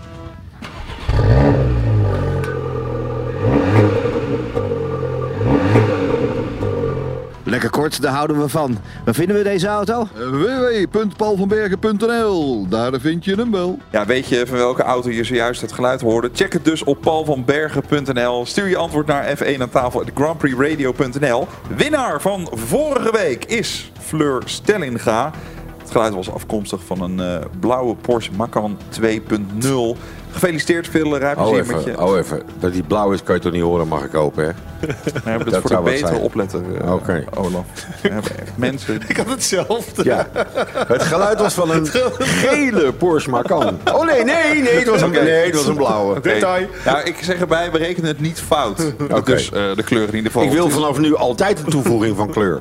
[7.62, 8.78] Lekker kort, daar houden we van.
[9.06, 10.08] Waar vinden we deze auto?
[10.14, 13.80] www.paulvanbergen.nl Daar vind je hem wel.
[13.92, 16.30] Ja, weet je van welke auto je zojuist het geluid hoorde?
[16.34, 18.46] Check het dus op paulvanbergen.nl.
[18.46, 21.48] Stuur je antwoord naar F1 aan tafel at grandprixradio.nl.
[21.76, 25.32] Winnaar van vorige week is Fleur Stellinga.
[25.78, 29.08] Het geluid was afkomstig van een eh, blauwe Porsche Macan 2.0.
[30.32, 31.90] Gefeliciteerd, veel uh, Oh rijplezier met je.
[31.92, 32.42] even, oh even.
[32.60, 34.52] Dat die blauw is kan je toch niet horen, mag ik hopen hè?
[35.38, 36.20] Dat, is Dat voor de betere zijn.
[36.20, 36.62] opletter,
[36.94, 37.24] Oké.
[37.36, 37.64] Olaf.
[38.02, 39.02] We hebben echt mensen...
[39.08, 40.04] Ik had hetzelfde.
[40.04, 40.28] Ja.
[40.88, 41.88] Het geluid was van een
[42.44, 43.80] gele Porsche Macan.
[43.94, 46.20] Oh nee, nee, nee, het was een, nee, het was een blauwe.
[46.20, 46.68] Detail.
[46.86, 48.94] Nou, ik zeg erbij, we rekenen het niet fout.
[49.12, 49.22] Oké.
[49.32, 50.44] Dus eh, de kleur in ieder geval.
[50.48, 52.60] Ik wil vanaf nu altijd een toevoeging van kleur.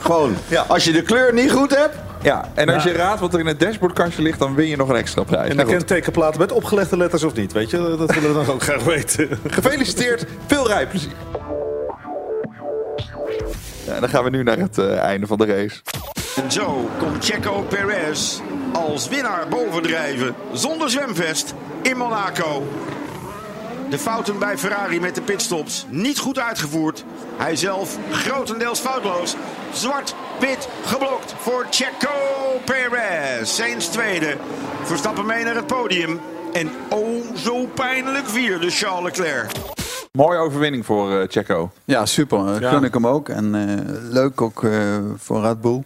[0.00, 0.64] Gewoon, Ja.
[0.68, 3.46] als je de kleur niet goed hebt, Ja, en als je raadt wat er in
[3.46, 5.48] het dashboardkastje ligt, dan win je nog een extra prijs.
[5.48, 5.84] En Nou de goed.
[5.84, 7.76] kentekenplaten met opgelegde letters of niet, weet je?
[7.98, 9.28] Dat willen we dan ook graag weten.
[9.48, 11.12] Gefeliciteerd, veel rijplezier.
[13.86, 15.80] Ja, dan gaan we nu naar het eh, einde van de race.
[16.44, 18.38] En zo komt Checo Perez
[18.72, 22.66] als winnaar bovendrijven zonder zwemvest in Monaco.
[23.90, 27.04] De fouten bij Ferrari met de pitstops niet goed uitgevoerd.
[27.36, 29.36] Hij zelf grotendeels foutloos.
[29.72, 32.08] Zwart, wit, geblokt voor Checo
[32.64, 33.50] Perez.
[33.54, 34.36] Sainz tweede.
[34.82, 36.20] Verstappen mee naar het podium.
[36.52, 39.50] En oh zo pijnlijk vierde Charles Leclerc.
[40.12, 41.70] Mooie overwinning voor eh, Checo.
[41.84, 42.44] Ja, super.
[42.46, 42.70] Dat Ja.
[42.70, 43.28] gun ik hem ook.
[43.28, 44.72] En eh, leuk ook eh,
[45.16, 45.82] voor Red Bull.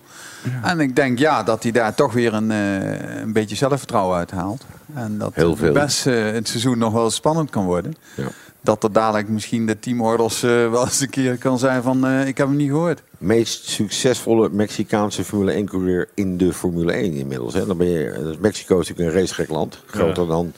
[0.62, 4.64] En ik denk ja, dat hij daar toch weer een, eh, een beetje zelfvertrouwen uithaalt.
[4.94, 5.72] En dat Heel het veel.
[5.72, 7.94] best eh, het seizoen nog wel spannend kan worden.
[8.16, 8.24] Ja.
[8.60, 12.26] Dat er dadelijk misschien de teamorders eh, wel eens een keer kan zijn van eh,
[12.26, 13.02] ik heb hem niet gehoord.
[13.24, 17.54] Meest succesvolle Mexicaanse Formule 1 coureur in de Formule 1 inmiddels.
[17.54, 17.66] Hè.
[17.66, 19.78] Dan ben je, is Mexico is natuurlijk een racegek land.
[19.86, 20.52] Groter dan,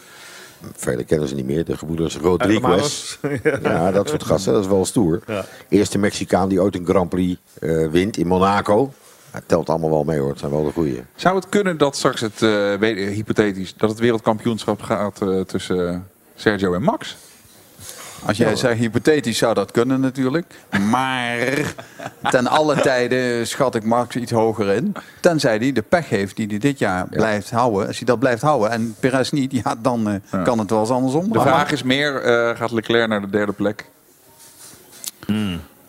[0.76, 3.18] vele kennen ze niet meer, de gebroeders Rodriguez.
[3.62, 5.20] Ja, dat soort gasten, dat is wel stoer.
[5.26, 5.44] Ja.
[5.68, 8.92] Eerste Mexicaan die ooit een Grand Prix eh, wint in Monaco.
[9.31, 11.02] Het telt allemaal wel mee hoor, het zijn wel de goeie.
[11.14, 15.88] Zou het kunnen dat straks het, eh, eh, hypothetisch, dat het wereldkampioenschap gaat eh, tussen
[15.88, 15.98] eh,
[16.35, 17.16] Sergio en Max?
[18.26, 20.54] Als jij zegt hypothetisch zou dat kunnen natuurlijk.
[20.90, 21.74] Maar
[22.30, 24.94] ten alle tijden schat ik Max iets hoger in.
[25.20, 27.86] Tenzij hij de pech heeft die hij dit jaar blijft houden.
[27.86, 30.90] Als hij dat blijft houden en Perez niet, ja, dan eh, kan het wel eens
[30.90, 31.32] andersom.
[31.32, 33.84] De vraag is meer, eh, gaat Leclerc naar de derde plek?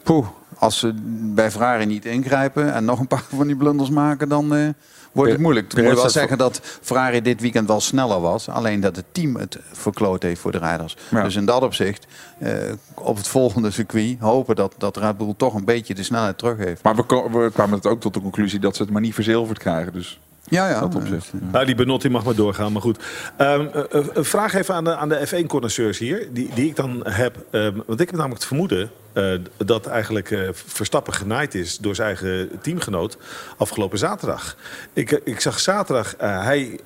[0.04, 0.94] Poeh, als ze
[1.36, 4.68] bij Ferrari niet ingrijpen en nog een paar van die blunders maken, dan eh,
[5.12, 5.66] wordt het moeilijk.
[5.66, 8.50] Ik moet Perez wel zeggen dat Ferrari dit weekend wel sneller was.
[8.50, 10.98] Alleen dat het team het verkloot heeft voor de rijders.
[11.10, 11.24] Ja.
[11.24, 12.08] Dus in dat opzicht,
[12.40, 12.52] eh,
[12.94, 16.58] op het volgende circuit, hopen dat, dat Red Bull toch een beetje de snelheid terug
[16.58, 16.84] heeft.
[16.84, 19.94] Maar we, kwamen het ook tot de conclusie dat ze het maar niet verzilverd krijgen.
[19.94, 20.80] Dus Ja, ja.
[20.80, 21.32] dat opzicht.
[21.52, 23.00] Nou, die Benotti mag maar doorgaan, maar goed.
[23.38, 26.76] Ehm, eh, eh, een vraag even aan de, aan de F1-connoisseurs hier, die, die ik
[26.76, 27.46] dan heb.
[27.52, 31.96] Ehm, want ik heb namelijk het vermoeden eh, dat eigenlijk eh, Verstappen genaaid is door
[31.96, 33.18] zijn eigen teamgenoot
[33.58, 34.56] afgelopen zaterdag.
[34.94, 36.80] Ik, eh, ik zag zaterdag, hij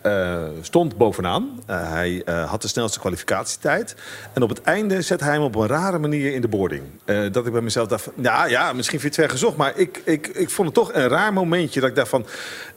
[0.62, 1.60] stond bovenaan.
[1.66, 3.96] Hij had de snelste kwalificatietijd.
[4.34, 6.84] En op het einde zette hij hem op een rare manier in de boarding.
[7.32, 9.58] Dat ik bij mezelf dacht, van, ja, ja, misschien vind je het ver gezocht.
[9.58, 12.26] Maar ik, ik, ik vond het toch een raar momentje dat ik dacht van...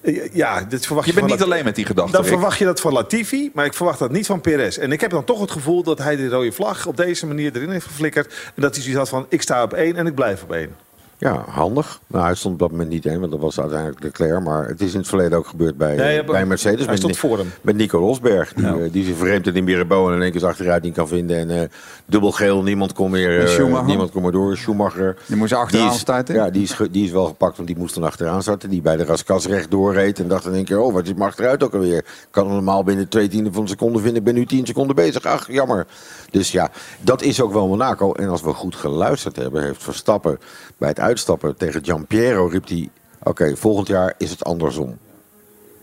[0.03, 2.13] eh, ja, dit verwacht Je bent niet alleen met die gedachte.
[2.13, 2.31] dan Rick.
[2.33, 4.79] verwacht je dat van Latifi, maar ik verwacht dat niet van Perez.
[4.79, 7.57] En ik heb dan toch het gevoel dat hij de rode vlag op deze manier
[7.57, 8.27] erin heeft geflikkerd.
[8.27, 10.84] En dat hij zoiets had van, ik sta op één en ik blijf op één.
[11.25, 12.01] Ja, handig.
[12.07, 14.43] Nou, hij stond op dat moment niet één, want dat was uiteindelijk Leclerc.
[14.43, 16.79] Maar het is in het verleden ook gebeurd bij, Nee, eh, bij Mercedes.
[16.79, 17.53] hij met stond voor hem.
[17.61, 20.53] Met Nico Rosberg, die, eh, die zich vreemd in Mirabo en in één keer zijn
[20.53, 21.37] achteruit niet kan vinden.
[21.37, 21.69] En eh,
[22.07, 24.57] dubbel geel, niemand kon meer, eh, niemand kon meer door.
[24.57, 25.17] Schumacher.
[25.27, 26.35] Die moest achteraan die is, starten.
[26.35, 28.71] Ja, die is, die is wel gepakt, want die moest dan achteraan starten.
[28.71, 31.23] Die bij de Raskas recht doorreed en dacht in één keer, oh, wat is mijn
[31.23, 31.99] achteruit ook alweer?
[31.99, 34.17] Ik kan hem normaal binnen twee tienden van een seconde vinden.
[34.17, 35.25] Ik ben nu tien seconden bezig.
[35.25, 35.87] Ach, jammer.
[36.31, 38.13] Dus ja, dat is ook wel Monaco.
[38.13, 40.39] En als we goed geluisterd hebben, heeft Verstappen
[40.79, 42.89] bij het uitstappen tegen Giampiero riep hij...
[43.23, 44.99] Oké, volgend jaar is het andersom.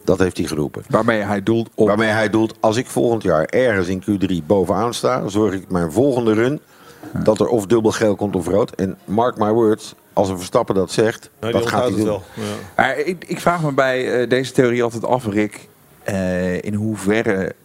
[0.03, 0.83] Dat heeft hij geroepen.
[0.89, 1.87] Waarmee hij doelt op...
[1.87, 5.27] Waarmee hij doelt, als ik volgend jaar ergens in Q3 bovenaan sta...
[5.27, 6.59] zorg ik mijn volgende run
[7.23, 8.71] dat er of dubbel geel komt of rood.
[8.75, 11.97] En mark my words, als een Verstappen dat zegt, Nou, die dat gaat hij doen.
[11.99, 12.23] het wel.
[12.33, 12.43] Ja.
[12.75, 15.67] Maar ik, ik vraag me bij eh, deze theorie altijd af, Rick.
[16.03, 17.55] eh, in hoeverre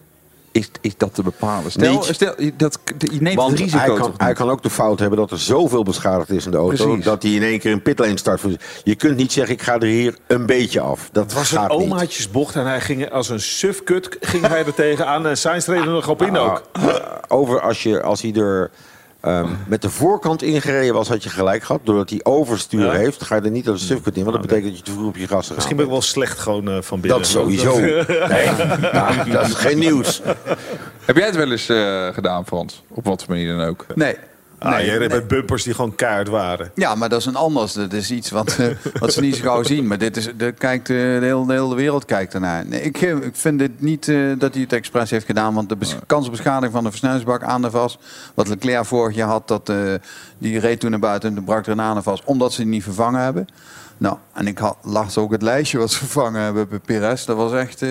[0.57, 1.71] is, is dat te bepalen?
[1.71, 4.99] Stel, stel dat, je neemt Want het risico hij, kan, hij kan ook de fout
[4.99, 6.85] hebben dat er zoveel beschadigd is in de auto...
[6.85, 7.03] Precies.
[7.03, 8.41] dat hij in één keer een pitlane start.
[8.83, 11.09] Je kunt niet zeggen, ik ga er hier een beetje af.
[11.11, 14.73] Dat Het was gaat een omaatjesbocht en hij ging als een sufkut ging hij er
[14.73, 15.27] tegenaan.
[15.27, 16.61] En Sainz reed er nog op in ook.
[16.71, 16.95] Ah,
[17.27, 18.71] over als, je, als hij er
[19.21, 21.81] ehm, met de voorkant ingereden was, had je gelijk gehad.
[21.83, 22.91] Doordat hij overstuur Ja.
[22.91, 24.23] heeft, ga je er niet als een stifkut in.
[24.23, 25.55] Want dat betekent dat je te vroeg op je gas gaat.
[25.55, 27.19] Misschien ben ik wel slecht gewoon eh, van binnen.
[27.19, 27.79] Dat sowieso.
[27.79, 28.47] Nee,
[28.93, 30.21] nou, dat is geen nieuws.
[31.05, 32.83] Heb jij het wel eens eh, gedaan, Frans?
[32.89, 33.85] Op wat voor manier dan ook?
[33.95, 34.15] Nee.
[34.59, 35.25] Ah, Nee, jij reed nee.
[35.25, 36.71] bumpers die gewoon kaart waren.
[36.75, 37.73] Ja, maar dat is een anders.
[37.73, 38.67] Dat is iets wat, eh,
[38.99, 39.87] wat ze niet zo gauw zien.
[39.87, 42.65] Maar dit is, de, kijkt, eh, de, hele, de hele wereld kijkt ernaar.
[42.65, 44.05] Nee, ik, eh, ik vind dit niet
[44.37, 45.53] dat hij het expres heeft gedaan.
[45.53, 47.97] Want de kans op beschadiging van de versnellingsbak aan de vast.
[48.33, 49.71] Wat Leclerc vorig jaar had, dat,
[50.37, 52.23] die reed toen naar buiten en de brak er een aan de vast.
[52.23, 53.47] Omdat ze die niet vervangen hebben.
[53.97, 57.25] Nou, en ik had, las ook het lijstje wat ze vervangen hebben bij Perez.
[57.25, 57.85] Dat was echt...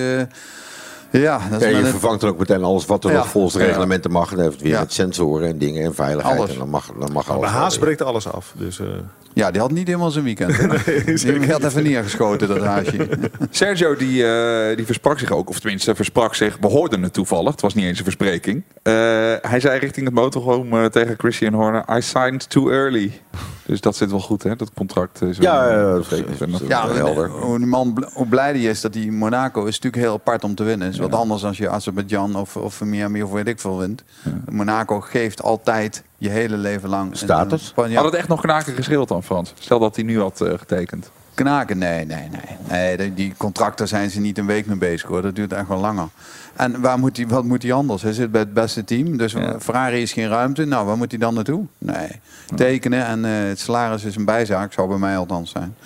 [1.21, 3.17] ja, dat is Ja, je een- vervangt dan ook meteen alles wat er Ja.
[3.17, 3.67] nog volgens de Ja.
[3.67, 4.31] reglementen mag.
[4.31, 4.81] En dan heeft het weer Ja.
[4.81, 6.39] met sensoren en dingen en veiligheid.
[6.39, 6.51] Alles.
[6.53, 7.41] En dan mag, dan mag alles.
[7.43, 8.53] Maar Haas breekt alles af.
[8.57, 8.87] Dus, eh,
[9.33, 10.57] ja, die had niet helemaal zijn weekend.
[11.23, 13.09] die had even neergeschoten, dat haasje.
[13.51, 16.57] Sergio die, eh, die versprak zich ook, of tenminste versprak zich.
[16.61, 18.63] We hoorden het toevallig, het was niet eens een verspreking.
[18.83, 18.93] Eh,
[19.41, 23.21] hij zei richting het motorhome eh, tegen Christian Horner: I signed too early.
[23.67, 24.57] Dus dat zit wel goed, hè?
[24.57, 27.29] Dat contract is wel- Ja, ja, dat is- Ja, wel helder.
[27.31, 30.45] hoe die man hoe blij die is dat hij in Monaco is natuurlijk heel apart
[30.45, 30.89] om te winnen.
[30.89, 34.03] is wat anders als je Azerbeidzjan of, of Miami of weet ik veel wint.
[34.51, 37.73] Monaco geeft altijd je hele leven lang Status?
[37.77, 39.53] Een- Had het echt nog knaken geschild dan, Frans?
[39.59, 41.11] Stel dat hij nu had eh, getekend.
[41.35, 41.79] Knaken?
[41.79, 42.57] Nee, nee, nee.
[42.69, 45.23] nee die- die contracten zijn ze niet een week mee bezig hoor.
[45.23, 46.09] Dat duurt echt wel langer.
[46.55, 48.03] En waar moet hij, wat moet hij anders?
[48.03, 49.17] Hij zit bij het beste team.
[49.17, 50.65] Dus Ferrari is geen ruimte.
[50.65, 51.65] Nou, waar moet hij dan naartoe?
[51.79, 52.09] Nee.
[52.55, 54.73] Tekenen en eh, het salaris is een bijzaak.
[54.73, 55.77] Zou bij mij althans zijn.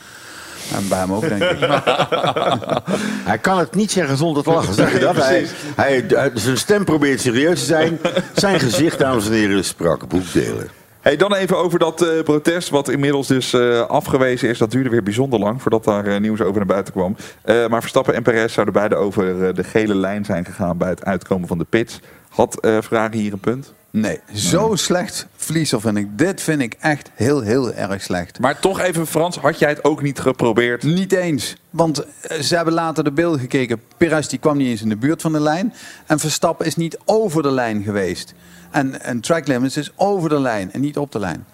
[0.75, 1.59] En bij hem ook, denk ik.
[3.31, 4.75] Hij kan het niet zeggen zonder te lachen.
[4.75, 5.17] Zeg je dat?
[5.17, 7.99] Hij, hij, zijn stem probeert serieus te zijn.
[8.35, 10.69] Zijn gezicht, dames en heren, sprak boekdelen.
[11.01, 14.59] Hey, dan even over dat eh, protest, wat inmiddels dus eh, afgewezen is.
[14.59, 17.17] Dat duurde weer bijzonder lang voordat daar eh, nieuws over naar buiten kwam.
[17.43, 21.05] Eh, maar Verstappen en Perez zouden beide over de gele lijn zijn gegaan bij het
[21.05, 22.01] uitkomen van de pits.
[22.29, 23.73] Had eh Ferrari hier een punt?
[23.93, 26.19] Nee, zo slecht verliezer vind ik.
[26.19, 28.39] Dit vind ik echt heel, heel erg slecht.
[28.39, 30.83] Maar toch even Frans, had jij het ook niet geprobeerd?
[30.83, 31.57] Niet eens.
[31.71, 33.83] Want eh, ze hebben later de beelden gekeken.
[33.97, 35.75] Perez die kwam niet eens in de buurt van de lijn.
[36.07, 38.35] En Verstappen is niet over de lijn geweest.
[38.71, 41.47] En, en track limits is over de lijn en niet op de lijn.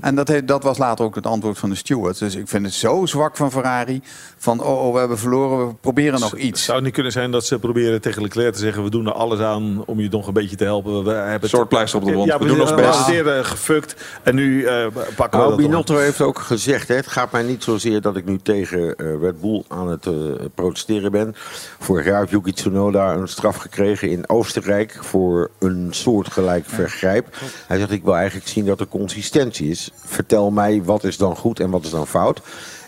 [0.00, 2.18] En dat, dat was later ook het antwoord van de stewards.
[2.18, 4.02] Dus ik vind het zo zwak van Ferrari.
[4.36, 6.64] Van, oh, oh we hebben verloren, we proberen nog iets.
[6.64, 8.84] Zou het niet kunnen zijn dat ze proberen tegen Leclerc te zeggen...
[8.84, 11.04] we doen er alles aan om je nog een beetje te helpen.
[11.04, 12.28] We hebben Soort pleister op de wond.
[12.28, 13.04] Ja, We doen ons hebben best.
[13.04, 13.96] zeer eh, gefukt.
[14.22, 17.42] En nu eh, pakken we Nou, dat Binotto heeft ook gezegd, hè, het gaat mij
[17.42, 20.12] niet zozeer dat ik nu tegen eh, Red Bull aan het eh,
[20.54, 21.34] protesteren ben.
[21.78, 27.36] Vorig jaar heeft Yuki Tsunoda een straf gekregen in Oostenrijk voor een soortgelijk vergrijp.
[27.66, 29.73] Hij zegt, ik wil eigenlijk zien dat er consistentie is.
[29.94, 32.40] Vertel mij, wat is dan goed en wat is dan fout?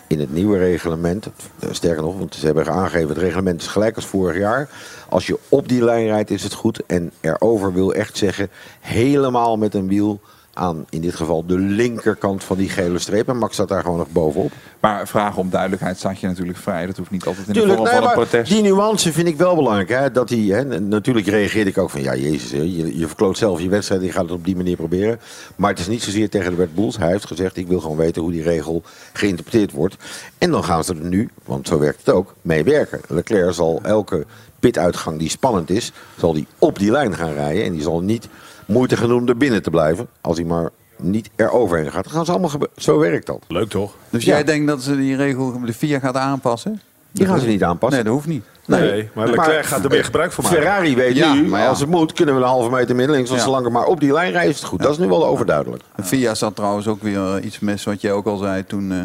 [0.07, 1.27] In het nieuwe reglement,
[1.59, 4.69] eh, sterker nog, want ze hebben aangegeven, het reglement is gelijk als vorig jaar.
[5.09, 9.57] Als je op die lijn rijdt is het goed en erover wil echt zeggen, helemaal
[9.57, 10.19] met een wiel
[10.57, 13.29] aan, in dit geval, de linkerkant van die gele streep.
[13.29, 14.51] En Max staat daar gewoon nog bovenop.
[14.79, 16.85] Maar vragen om duidelijkheid staat je natuurlijk vrij.
[16.85, 18.51] Dat hoeft niet altijd in de vorm nee, van een protest.
[18.51, 19.89] die nuance vind ik wel belangrijk.
[19.89, 20.11] Hè?
[20.11, 23.61] Dat die, hè, natuurlijk reageerde ik ook van, ja jezus, hè, je, je verkloot zelf
[23.61, 24.01] je wedstrijd.
[24.01, 25.19] Je gaat het op die manier proberen.
[25.55, 26.97] Maar het is niet zozeer tegen de Red Bulls.
[26.97, 29.95] Hij heeft gezegd, ik wil gewoon weten hoe die regel geïnterpreteerd wordt.
[30.37, 33.01] En dan gaan ze er nu, want zo werkt het ook, mee werken.
[33.07, 34.25] Leclerc zal elke
[34.59, 37.63] pituitgang die spannend is, zal die op die lijn gaan rijden.
[37.63, 38.27] En die zal niet
[38.67, 40.07] moeite doen er binnen te blijven.
[40.21, 42.03] Als hij maar niet eroverheen gaat.
[42.03, 43.43] Dan gaan ze allemaal Zo werkt dat.
[43.47, 43.93] Leuk toch?
[44.09, 44.33] Dus Ja.
[44.33, 46.81] jij denkt dat ze die regel, de VIA gaat aanpassen?
[47.11, 47.95] Die gaan ze niet aanpassen.
[47.95, 48.43] Nee, dat hoeft niet.
[48.65, 50.59] Nee, maar Leclerc gaat er meer gebruik van maken.
[50.59, 51.67] Ferrari weet Ja, nu, maar ja.
[51.67, 53.29] als het moet, kunnen we een halve meter middenlinks.
[53.29, 53.47] Want Ja.
[53.47, 54.81] zolang er maar op die lijn rijdt, is het goed.
[54.81, 55.83] Dat is nu wel overduidelijk.
[55.95, 58.97] De VIA zat trouwens ook weer iets mis, wat jij ook al zei toen eh,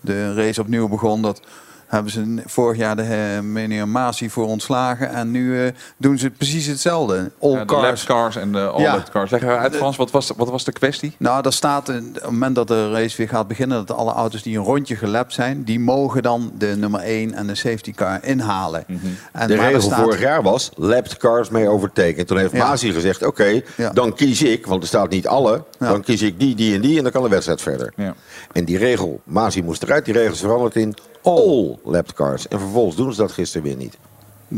[0.00, 1.22] de race opnieuw begon.
[1.22, 1.40] Dat
[1.88, 5.10] hebben ze vorig jaar de eh, meneer Masi voor ontslagen.
[5.10, 7.30] En nu eh, doen ze precies hetzelfde.
[7.40, 8.04] All Ja, de lap cars.
[8.04, 9.04] cars en de all Ja.
[9.12, 9.30] cars.
[9.30, 11.12] Leg uit Frans, wat was, de- wat was de kwestie?
[11.18, 14.12] Nou, daar staat eh, op het moment dat de race weer gaat beginnen, dat alle
[14.12, 17.92] auto's die een rondje gelapt zijn, die mogen dan de nummer 1 en de safety
[17.92, 18.84] car inhalen.
[19.32, 22.26] En, de maar regel staat- vorig jaar was, lapped cars mee overteken.
[22.26, 22.68] Toen heeft Ja.
[22.68, 23.90] Masi gezegd, oké, Ja.
[23.90, 25.64] dan kies ik, want er staat niet alle.
[25.78, 25.88] Ja.
[25.90, 27.92] Dan kies ik die, die en die en dan kan de wedstrijd verder.
[27.96, 28.14] Ja.
[28.52, 32.48] En die regel, Masi moest eruit, die regel is veranderd in all lapped cars.
[32.48, 33.96] En vervolgens doen ze dat gisteren weer niet.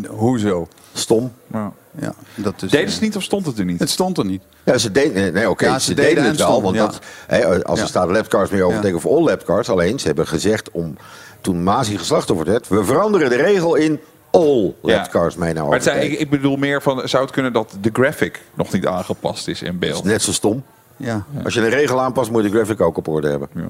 [0.09, 0.69] Hoezo?
[0.93, 1.33] Stom.
[1.53, 1.73] Ja.
[1.99, 3.81] Ja, dat is, Deden eh, ze het niet of stond het er niet?
[3.81, 4.43] Het stond er niet.
[4.65, 6.63] Ja, ze deden, nee, oké, Ja, ze, ze deden, deden het wel.
[6.63, 6.87] Want ja.
[6.87, 8.99] dat, hè, als er staat lap cars meer Ja.
[8.99, 9.69] voor all lap cars.
[9.69, 10.97] Alleen, ze hebben gezegd om,
[11.41, 14.97] toen Masi geslachtofferd werd, we veranderen de regel in all Ja.
[14.97, 17.53] lap cars mee naar Maar het zijn, ik, ik bedoel meer van, zou het kunnen
[17.53, 20.05] dat de graphic nog niet aangepast is in beeld?
[20.05, 20.65] is net zo stom.
[21.01, 21.25] Ja.
[21.45, 23.49] Als je een regel aanpast, moet je de graphic ook op orde hebben.
[23.55, 23.61] Ja.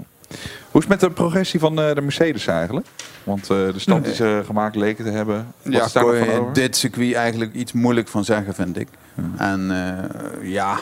[0.70, 2.86] Hoe is het met de progressie van eh, de Mercedes eigenlijk?
[3.24, 5.46] Want eh, de stand die ze gemaakt leken te hebben.
[5.62, 6.52] Wat Ja, is daar kon je over?
[6.52, 8.88] dit circuit eigenlijk iets moeilijk van zeggen, vind ik.
[9.36, 10.78] En eh, ja,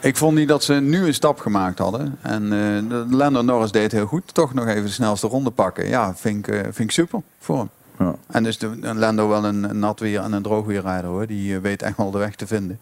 [0.00, 2.18] ik vond niet dat ze nu een stap gemaakt hadden.
[2.22, 4.34] En eh de Lando Norris deed heel goed.
[4.34, 5.88] Toch nog even de snelste ronde pakken.
[5.88, 7.70] Ja, vind ik, vind ik super voor hem.
[7.98, 8.14] Ja.
[8.26, 11.26] En dus de, Lando wel een, een nat weer en een droog weer rijder hoor.
[11.26, 12.80] Die weet echt wel de weg te vinden.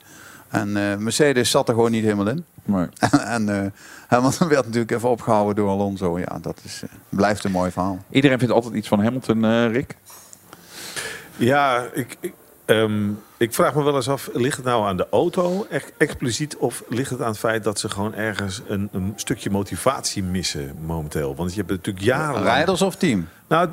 [0.48, 2.44] En eh, Mercedes zat er gewoon niet helemaal in.
[2.64, 2.86] Nee.
[3.36, 3.70] en eh
[4.06, 6.18] Hamilton werd natuurlijk even opgehouden door Alonso.
[6.18, 7.98] Ja, dat is, eh, blijft een mooi verhaal.
[8.10, 9.96] Iedereen vindt altijd iets van Hamilton, eh, Rick.
[11.36, 12.32] Ja, ik, ik,
[12.64, 16.56] ehm, ik vraag me wel eens af, ligt het nou aan de auto echt expliciet...
[16.56, 20.76] of ligt het aan het feit dat ze gewoon ergens een, een stukje motivatie missen
[20.80, 21.34] momenteel?
[21.34, 22.44] Want je hebt natuurlijk jarenlang...
[22.44, 23.28] Rijders of team?
[23.48, 23.68] Nou,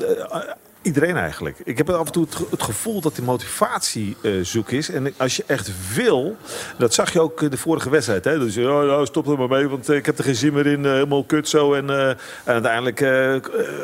[0.84, 1.58] iedereen eigenlijk.
[1.64, 4.90] Ik heb af en toe het, ge- het gevoel dat die motivatie eh, zoek is.
[4.90, 6.36] En als je echt wil,
[6.78, 8.24] dat zag je ook eh, de vorige wedstrijd.
[8.26, 8.40] Hè?
[8.40, 10.66] Dus oh, nou, stop er maar mee, want eh, ik heb er geen zin meer
[10.68, 10.86] in.
[10.86, 11.74] helemaal kut zo.
[11.74, 13.00] En, en uiteindelijk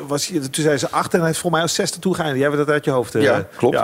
[0.08, 2.40] was hij, toen zijn ze acht en hij heeft voor mij als zesde toegeëindigd.
[2.42, 3.14] Jij hebt dat uit je hoofd.
[3.14, 3.76] Ja, klopt.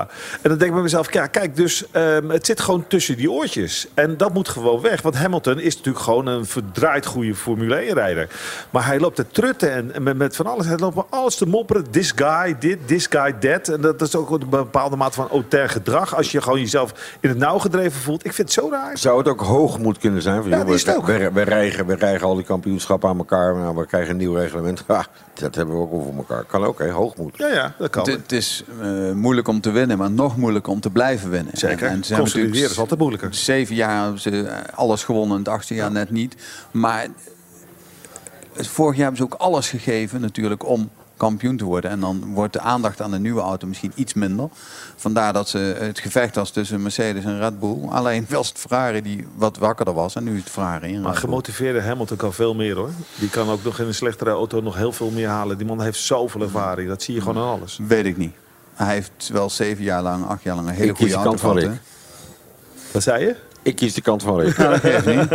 [0.41, 3.31] En dan denk ik bij mezelf, ja, kijk, dus ehm, het zit gewoon tussen die
[3.31, 3.87] oortjes.
[3.93, 5.01] En dat moet gewoon weg.
[5.01, 8.27] Want Hamilton is natuurlijk gewoon een verdraaid goede Formule 1-rijder.
[8.69, 10.65] Maar hij loopt te trutten en, en met, met van alles.
[10.65, 11.91] Hij loopt maar alles te mopperen.
[11.91, 13.67] This guy, dit, this this guy dead.
[13.67, 16.15] En dat is ook een bepaalde mate van auteur gedrag.
[16.15, 18.25] Als je gewoon jezelf in het nauw gedreven voelt.
[18.25, 18.97] Ik vind het zo raar.
[18.97, 20.41] Zou het ook hoogmoed kunnen zijn?
[20.41, 21.05] Van, Ja, joh, we, ook.
[21.05, 23.55] we, we, rijgen, we rijgen al die kampioenschappen aan elkaar.
[23.55, 24.83] Maar we krijgen een nieuw reglement.
[24.87, 26.43] Ha, dat hebben we ook over elkaar.
[26.43, 26.89] Kan ook, hè?
[26.89, 27.37] Hoogmoed.
[27.37, 28.09] Ja, ja, dat kan.
[28.09, 31.57] Het, het is eh, moeilijk om te winnen, maar nog moeilijker om te blijven winnen.
[31.57, 31.87] Zeker.
[31.87, 33.33] En, en ze Consolideren is altijd moeilijker.
[33.33, 36.35] Zeven jaar hebben ze eh, alles gewonnen, het achtste jaar net niet.
[36.71, 37.07] Maar
[38.53, 41.91] het vorig jaar hebben ze ook alles gegeven natuurlijk om kampioen te worden.
[41.91, 44.49] En dan wordt de aandacht aan de nieuwe auto misschien iets minder.
[44.95, 47.87] Vandaar dat ze het gevecht was tussen Mercedes en Red Bull.
[47.89, 50.99] Alleen was het Ferrari die wat wakkerder was en nu is het Ferrari.
[50.99, 52.91] Maar gemotiveerde Hamilton kan veel meer hoor.
[53.19, 55.57] Die kan ook nog in een slechtere auto nog heel veel meer halen.
[55.57, 56.87] Die man heeft zoveel ervaring.
[56.87, 57.79] Dat zie je gewoon aan alles.
[57.87, 58.33] Weet ik niet.
[58.73, 61.29] Hij heeft wel zeven jaar lang, acht jaar lang een hele Ik kies goede de
[61.29, 61.77] auto kant van gehad.
[62.91, 63.35] Wat zei je?
[63.65, 64.57] Ik kies de kant van Rick.
[64.57, 65.17] Ja, dat geeft niet.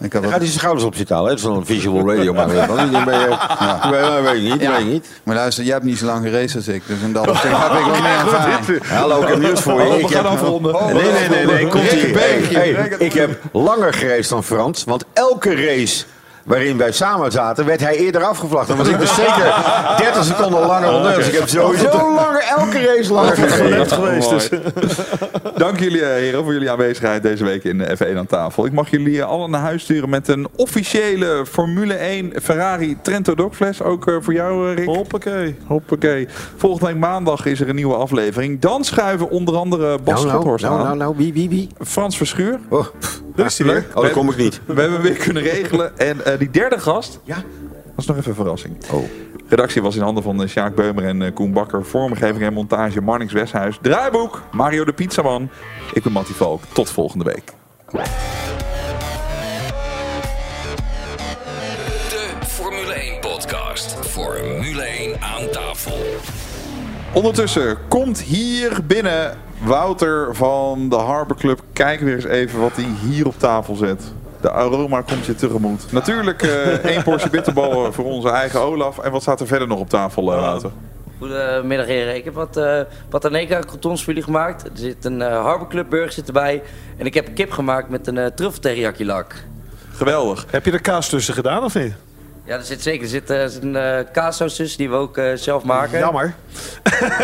[0.00, 1.30] Ik heb Dan wat- gaat hij zijn schouders op zitten halen.
[1.30, 1.36] hè.
[1.36, 2.32] Dat is dan een visual radio.
[2.32, 4.22] Maar weet, je, dan ben je, ja.
[4.22, 4.70] weet ik niet, Ja.
[4.70, 5.06] weet ik niet.
[5.22, 6.82] Maar luister, jij hebt niet zo lang geraced als ik.
[6.86, 8.86] Dus in dat opzicht heb ik wel meer ervaring.
[8.86, 9.88] Hallo, ik heb nieuws voor je.
[9.88, 10.72] Oh, Ik heb- afronden.
[10.72, 11.66] Nee, nee, nee, nee.
[11.66, 11.90] Komt.
[11.90, 12.14] Rick,
[12.52, 14.84] Hey, ik heb langer gereisd dan Frans.
[14.84, 16.04] Want elke race
[16.50, 18.68] waarin wij samen zaten, werd hij eerder afgevlacht.
[18.68, 19.54] Dan was ik dus zeker
[19.98, 21.14] 30 seconden langer onder.
[21.14, 23.86] Dus ik heb sowieso langer, elke race langer gereden.
[23.88, 24.30] geweest.
[24.30, 24.48] Dus.
[25.56, 28.66] Dank jullie eh, heren voor jullie aanwezigheid deze week in de F1 aan tafel.
[28.66, 33.34] Ik mag jullie eh, allen naar huis sturen met een officiële Formule 1 Ferrari Trento
[33.34, 33.82] Dogfles.
[33.82, 34.86] Ook eh, voor jou eh, Rick.
[34.86, 35.56] Hoppakee.
[35.66, 36.28] Hoppakee.
[36.56, 38.60] Volgende week maandag is er een nieuwe aflevering.
[38.60, 40.84] Dan schuiven onder andere Bas Nou, nou, Schothorst nou, aan.
[40.84, 41.68] nou, nou, wie, wie, wie?
[41.80, 42.58] Frans Verschuur.
[42.68, 42.86] Oh,
[43.34, 43.86] Daar is hij weer.
[43.94, 44.60] oh daar kom ik niet.
[44.66, 45.98] We hebben hem weer kunnen regelen.
[45.98, 47.36] En eh, die derde gast, Ja?
[47.94, 48.76] was nog even een verrassing.
[48.92, 49.04] Oh.
[49.48, 51.84] Redactie was in handen van eh, Sjaak Beumer en eh, Koen Bakker.
[51.84, 53.78] Vormgeving en montage Marnix Westhuis.
[53.82, 55.48] Draaiboek Mario de Pizzaman.
[55.92, 56.62] Ik ben Mattie Valk.
[56.72, 57.52] Tot volgende week.
[62.08, 63.96] De Formule 1 podcast.
[64.06, 65.98] Formule 1 aan tafel.
[67.12, 71.62] Ondertussen komt hier binnen Wouter van de Harbor Club.
[71.72, 74.12] Kijk weer eens even wat hij hier op tafel zet.
[74.40, 75.92] De aroma komt je tegemoet.
[75.92, 78.98] Natuurlijk eh één portie bitterballen voor onze eigen Olaf.
[78.98, 80.70] En wat staat er verder nog op tafel, eh, Wouter?
[81.18, 84.64] Goedemiddag heren, ik heb wat uh, Pataneca crotons voor jullie gemaakt.
[84.64, 86.62] Er zit een uh, Harbor Club burger zit erbij.
[86.96, 89.34] En ik heb kip gemaakt met een uh, truffel teriyaki lak.
[89.94, 90.46] Geweldig.
[90.50, 91.92] Heb je er kaas tussen gedaan of niet?
[92.44, 93.02] Ja, er zit zeker.
[93.02, 95.98] Er zit, uh, zit een uh, kaassaus tussen die we ook uh, zelf maken.
[95.98, 96.34] Jammer.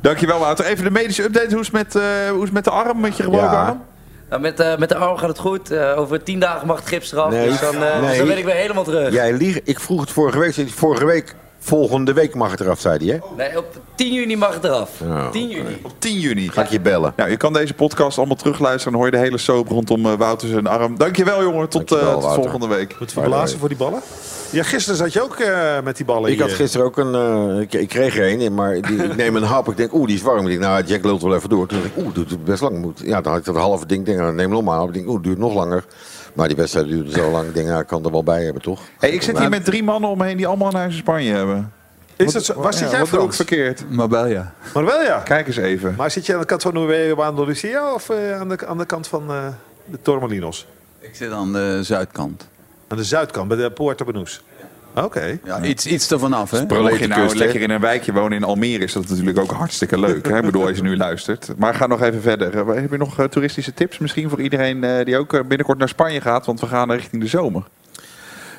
[0.00, 0.64] Dankjewel Wouter.
[0.64, 1.50] Even de medische update.
[1.50, 3.66] Hoe is het met, uh, hoe is het met de arm, met je gebroken Ja.
[3.66, 3.82] arm?
[4.28, 5.72] Nou, met, uh, met de arm gaat het goed.
[5.72, 7.30] Uh, over tien dagen mag het gips eraf.
[7.30, 8.08] Nee, dus, dan, uh, nee.
[8.08, 9.12] dus dan ben ik weer helemaal terug.
[9.12, 9.60] Jij liegt.
[9.64, 10.70] Ik vroeg het vorige week.
[10.70, 11.34] Vorige week,
[11.66, 13.34] volgende week mag het eraf, zei hij, hè?
[13.36, 14.90] Nee, op 10 juni mag het eraf.
[15.04, 15.78] Ja, 10 juni.
[15.82, 16.48] Op 10 juni.
[16.48, 17.12] Ga ik je bellen.
[17.16, 18.92] Nou, je kan deze podcast allemaal terugluisteren.
[18.92, 20.98] Dan hoor je de hele soap rondom uh, Wouter zijn arm.
[20.98, 21.68] Dankjewel jongen.
[21.68, 22.96] Tot, Dankjewel, uh, tot volgende week.
[22.98, 24.00] Moet je blazen voor die ballen?
[24.50, 27.14] Ja, gisteren zat je ook uh, met die ballen Ik had gisteren ook een...
[27.14, 29.68] eh, ik, ik kreeg er een, maar die, ik neem een hap.
[29.68, 30.40] Ik denk, oeh, die is warm.
[30.40, 31.66] Ik denk, nou, Jack lult wel even door.
[31.66, 32.78] Toen dacht ik, oeh, dat doet best lang.
[32.78, 33.00] Moet.
[33.04, 34.04] Ja, dan had ik dat halve ding.
[34.04, 34.84] Denk, nou, neem nog maar.
[34.86, 35.84] Ik denk, oeh, het duurt nog langer.
[36.36, 37.48] Maar die wedstrijd duurde zo lang.
[37.48, 38.80] Ik denk, nou, ik kan er wel bij hebben, toch?
[38.98, 41.72] Hey, ik zit hier met drie mannen omheen die allemaal een huis in Spanje hebben.
[42.16, 42.60] Is dat zo?
[42.60, 43.36] Waar zit jij ik Frans?
[43.36, 43.90] verkeerd?
[43.90, 44.52] Marbella.
[44.74, 45.18] Maar wel ja.
[45.18, 45.94] Kijk eens even.
[45.96, 48.86] Maar zit je aan de kant van Nueva Andalusia of uh, aan, de, aan de
[48.86, 49.46] kant van uh,
[49.84, 50.66] de Tormelinos?
[50.98, 52.48] Ik zit aan de zuidkant.
[52.88, 54.42] Aan de zuidkant, bij de Puerto Banús.
[54.96, 55.04] Oké.
[55.04, 55.40] Okay.
[55.44, 56.66] Ja, iets, iets ervan af, hè?
[56.66, 59.98] Mocht je nou lekker in een wijkje wonen in Almere, is dat natuurlijk ook hartstikke
[59.98, 60.28] leuk.
[60.28, 60.36] Hè?
[60.36, 61.52] Ik bedoel, als je nu luistert.
[61.56, 62.54] Maar ga nog even verder.
[62.54, 65.88] Uh, heb je nog uh, toeristische tips misschien voor iedereen uh, die ook binnenkort naar
[65.88, 66.46] Spanje gaat?
[66.46, 67.62] Want we gaan richting de zomer.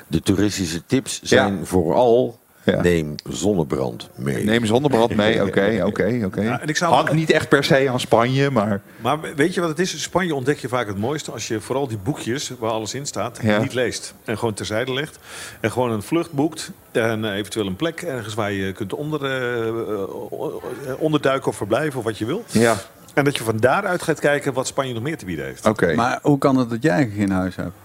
[0.08, 1.64] De toeristische tips zijn Ja.
[1.66, 2.40] vooral...
[2.72, 2.82] Ja.
[2.82, 4.44] Neem zonnebrand mee.
[4.44, 6.42] Neem zonnebrand mee, oké, oké, oké.
[6.42, 8.82] Ja, en ik zou- Hangt niet echt per se aan Spanje, maar...
[9.02, 9.94] Maar weet je wat het is?
[9.94, 13.06] In Spanje ontdek je vaak het mooiste als je vooral die boekjes waar alles in
[13.06, 13.60] staat Ja.
[13.62, 14.14] niet leest.
[14.26, 15.20] En gewoon terzijde legt.
[15.60, 16.72] En gewoon een vlucht boekt.
[16.92, 19.74] En eventueel een plek ergens waar je kunt onder, eh, eh,
[20.98, 22.44] onderduiken of verblijven of wat je wil.
[22.52, 22.76] Ja,
[23.14, 25.66] En dat je van daaruit gaat kijken wat Spanje nog meer te bieden heeft.
[25.66, 25.94] oké.
[25.96, 27.76] Maar hoe kan het dat jij geen huis hebt?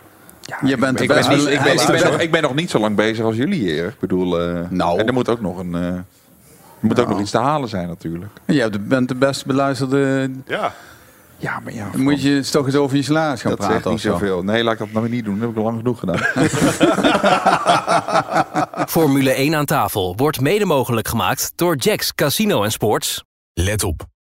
[0.64, 2.54] Je bent Ik ben, niet- ik, ben, ik, hij ben is nog, ik ben nog
[2.54, 3.86] niet zo lang bezig als jullie hier.
[3.86, 4.98] Ik bedoel, eh, Nou.
[4.98, 5.74] en er moet ook nog een...
[5.74, 6.04] eh, er
[6.80, 7.10] moet ook Nou.
[7.10, 8.30] nog iets te halen zijn natuurlijk.
[8.46, 10.30] Je bent de best beluisterde...
[10.46, 10.72] Ja.
[11.36, 13.88] Ja, maar ja, Dan moet je toch eens over je salaris gaan dat praten zegt
[13.90, 14.10] niet zo.
[14.10, 14.42] zoveel.
[14.42, 15.34] Nee, laat ik dat nou niet doen.
[15.38, 16.18] Dat heb ik al lang genoeg gedaan.
[18.88, 23.24] Formule 1 aan tafel wordt mede mogelijk gemaakt door Jacks Casino Sports.
[23.54, 24.06] Let op.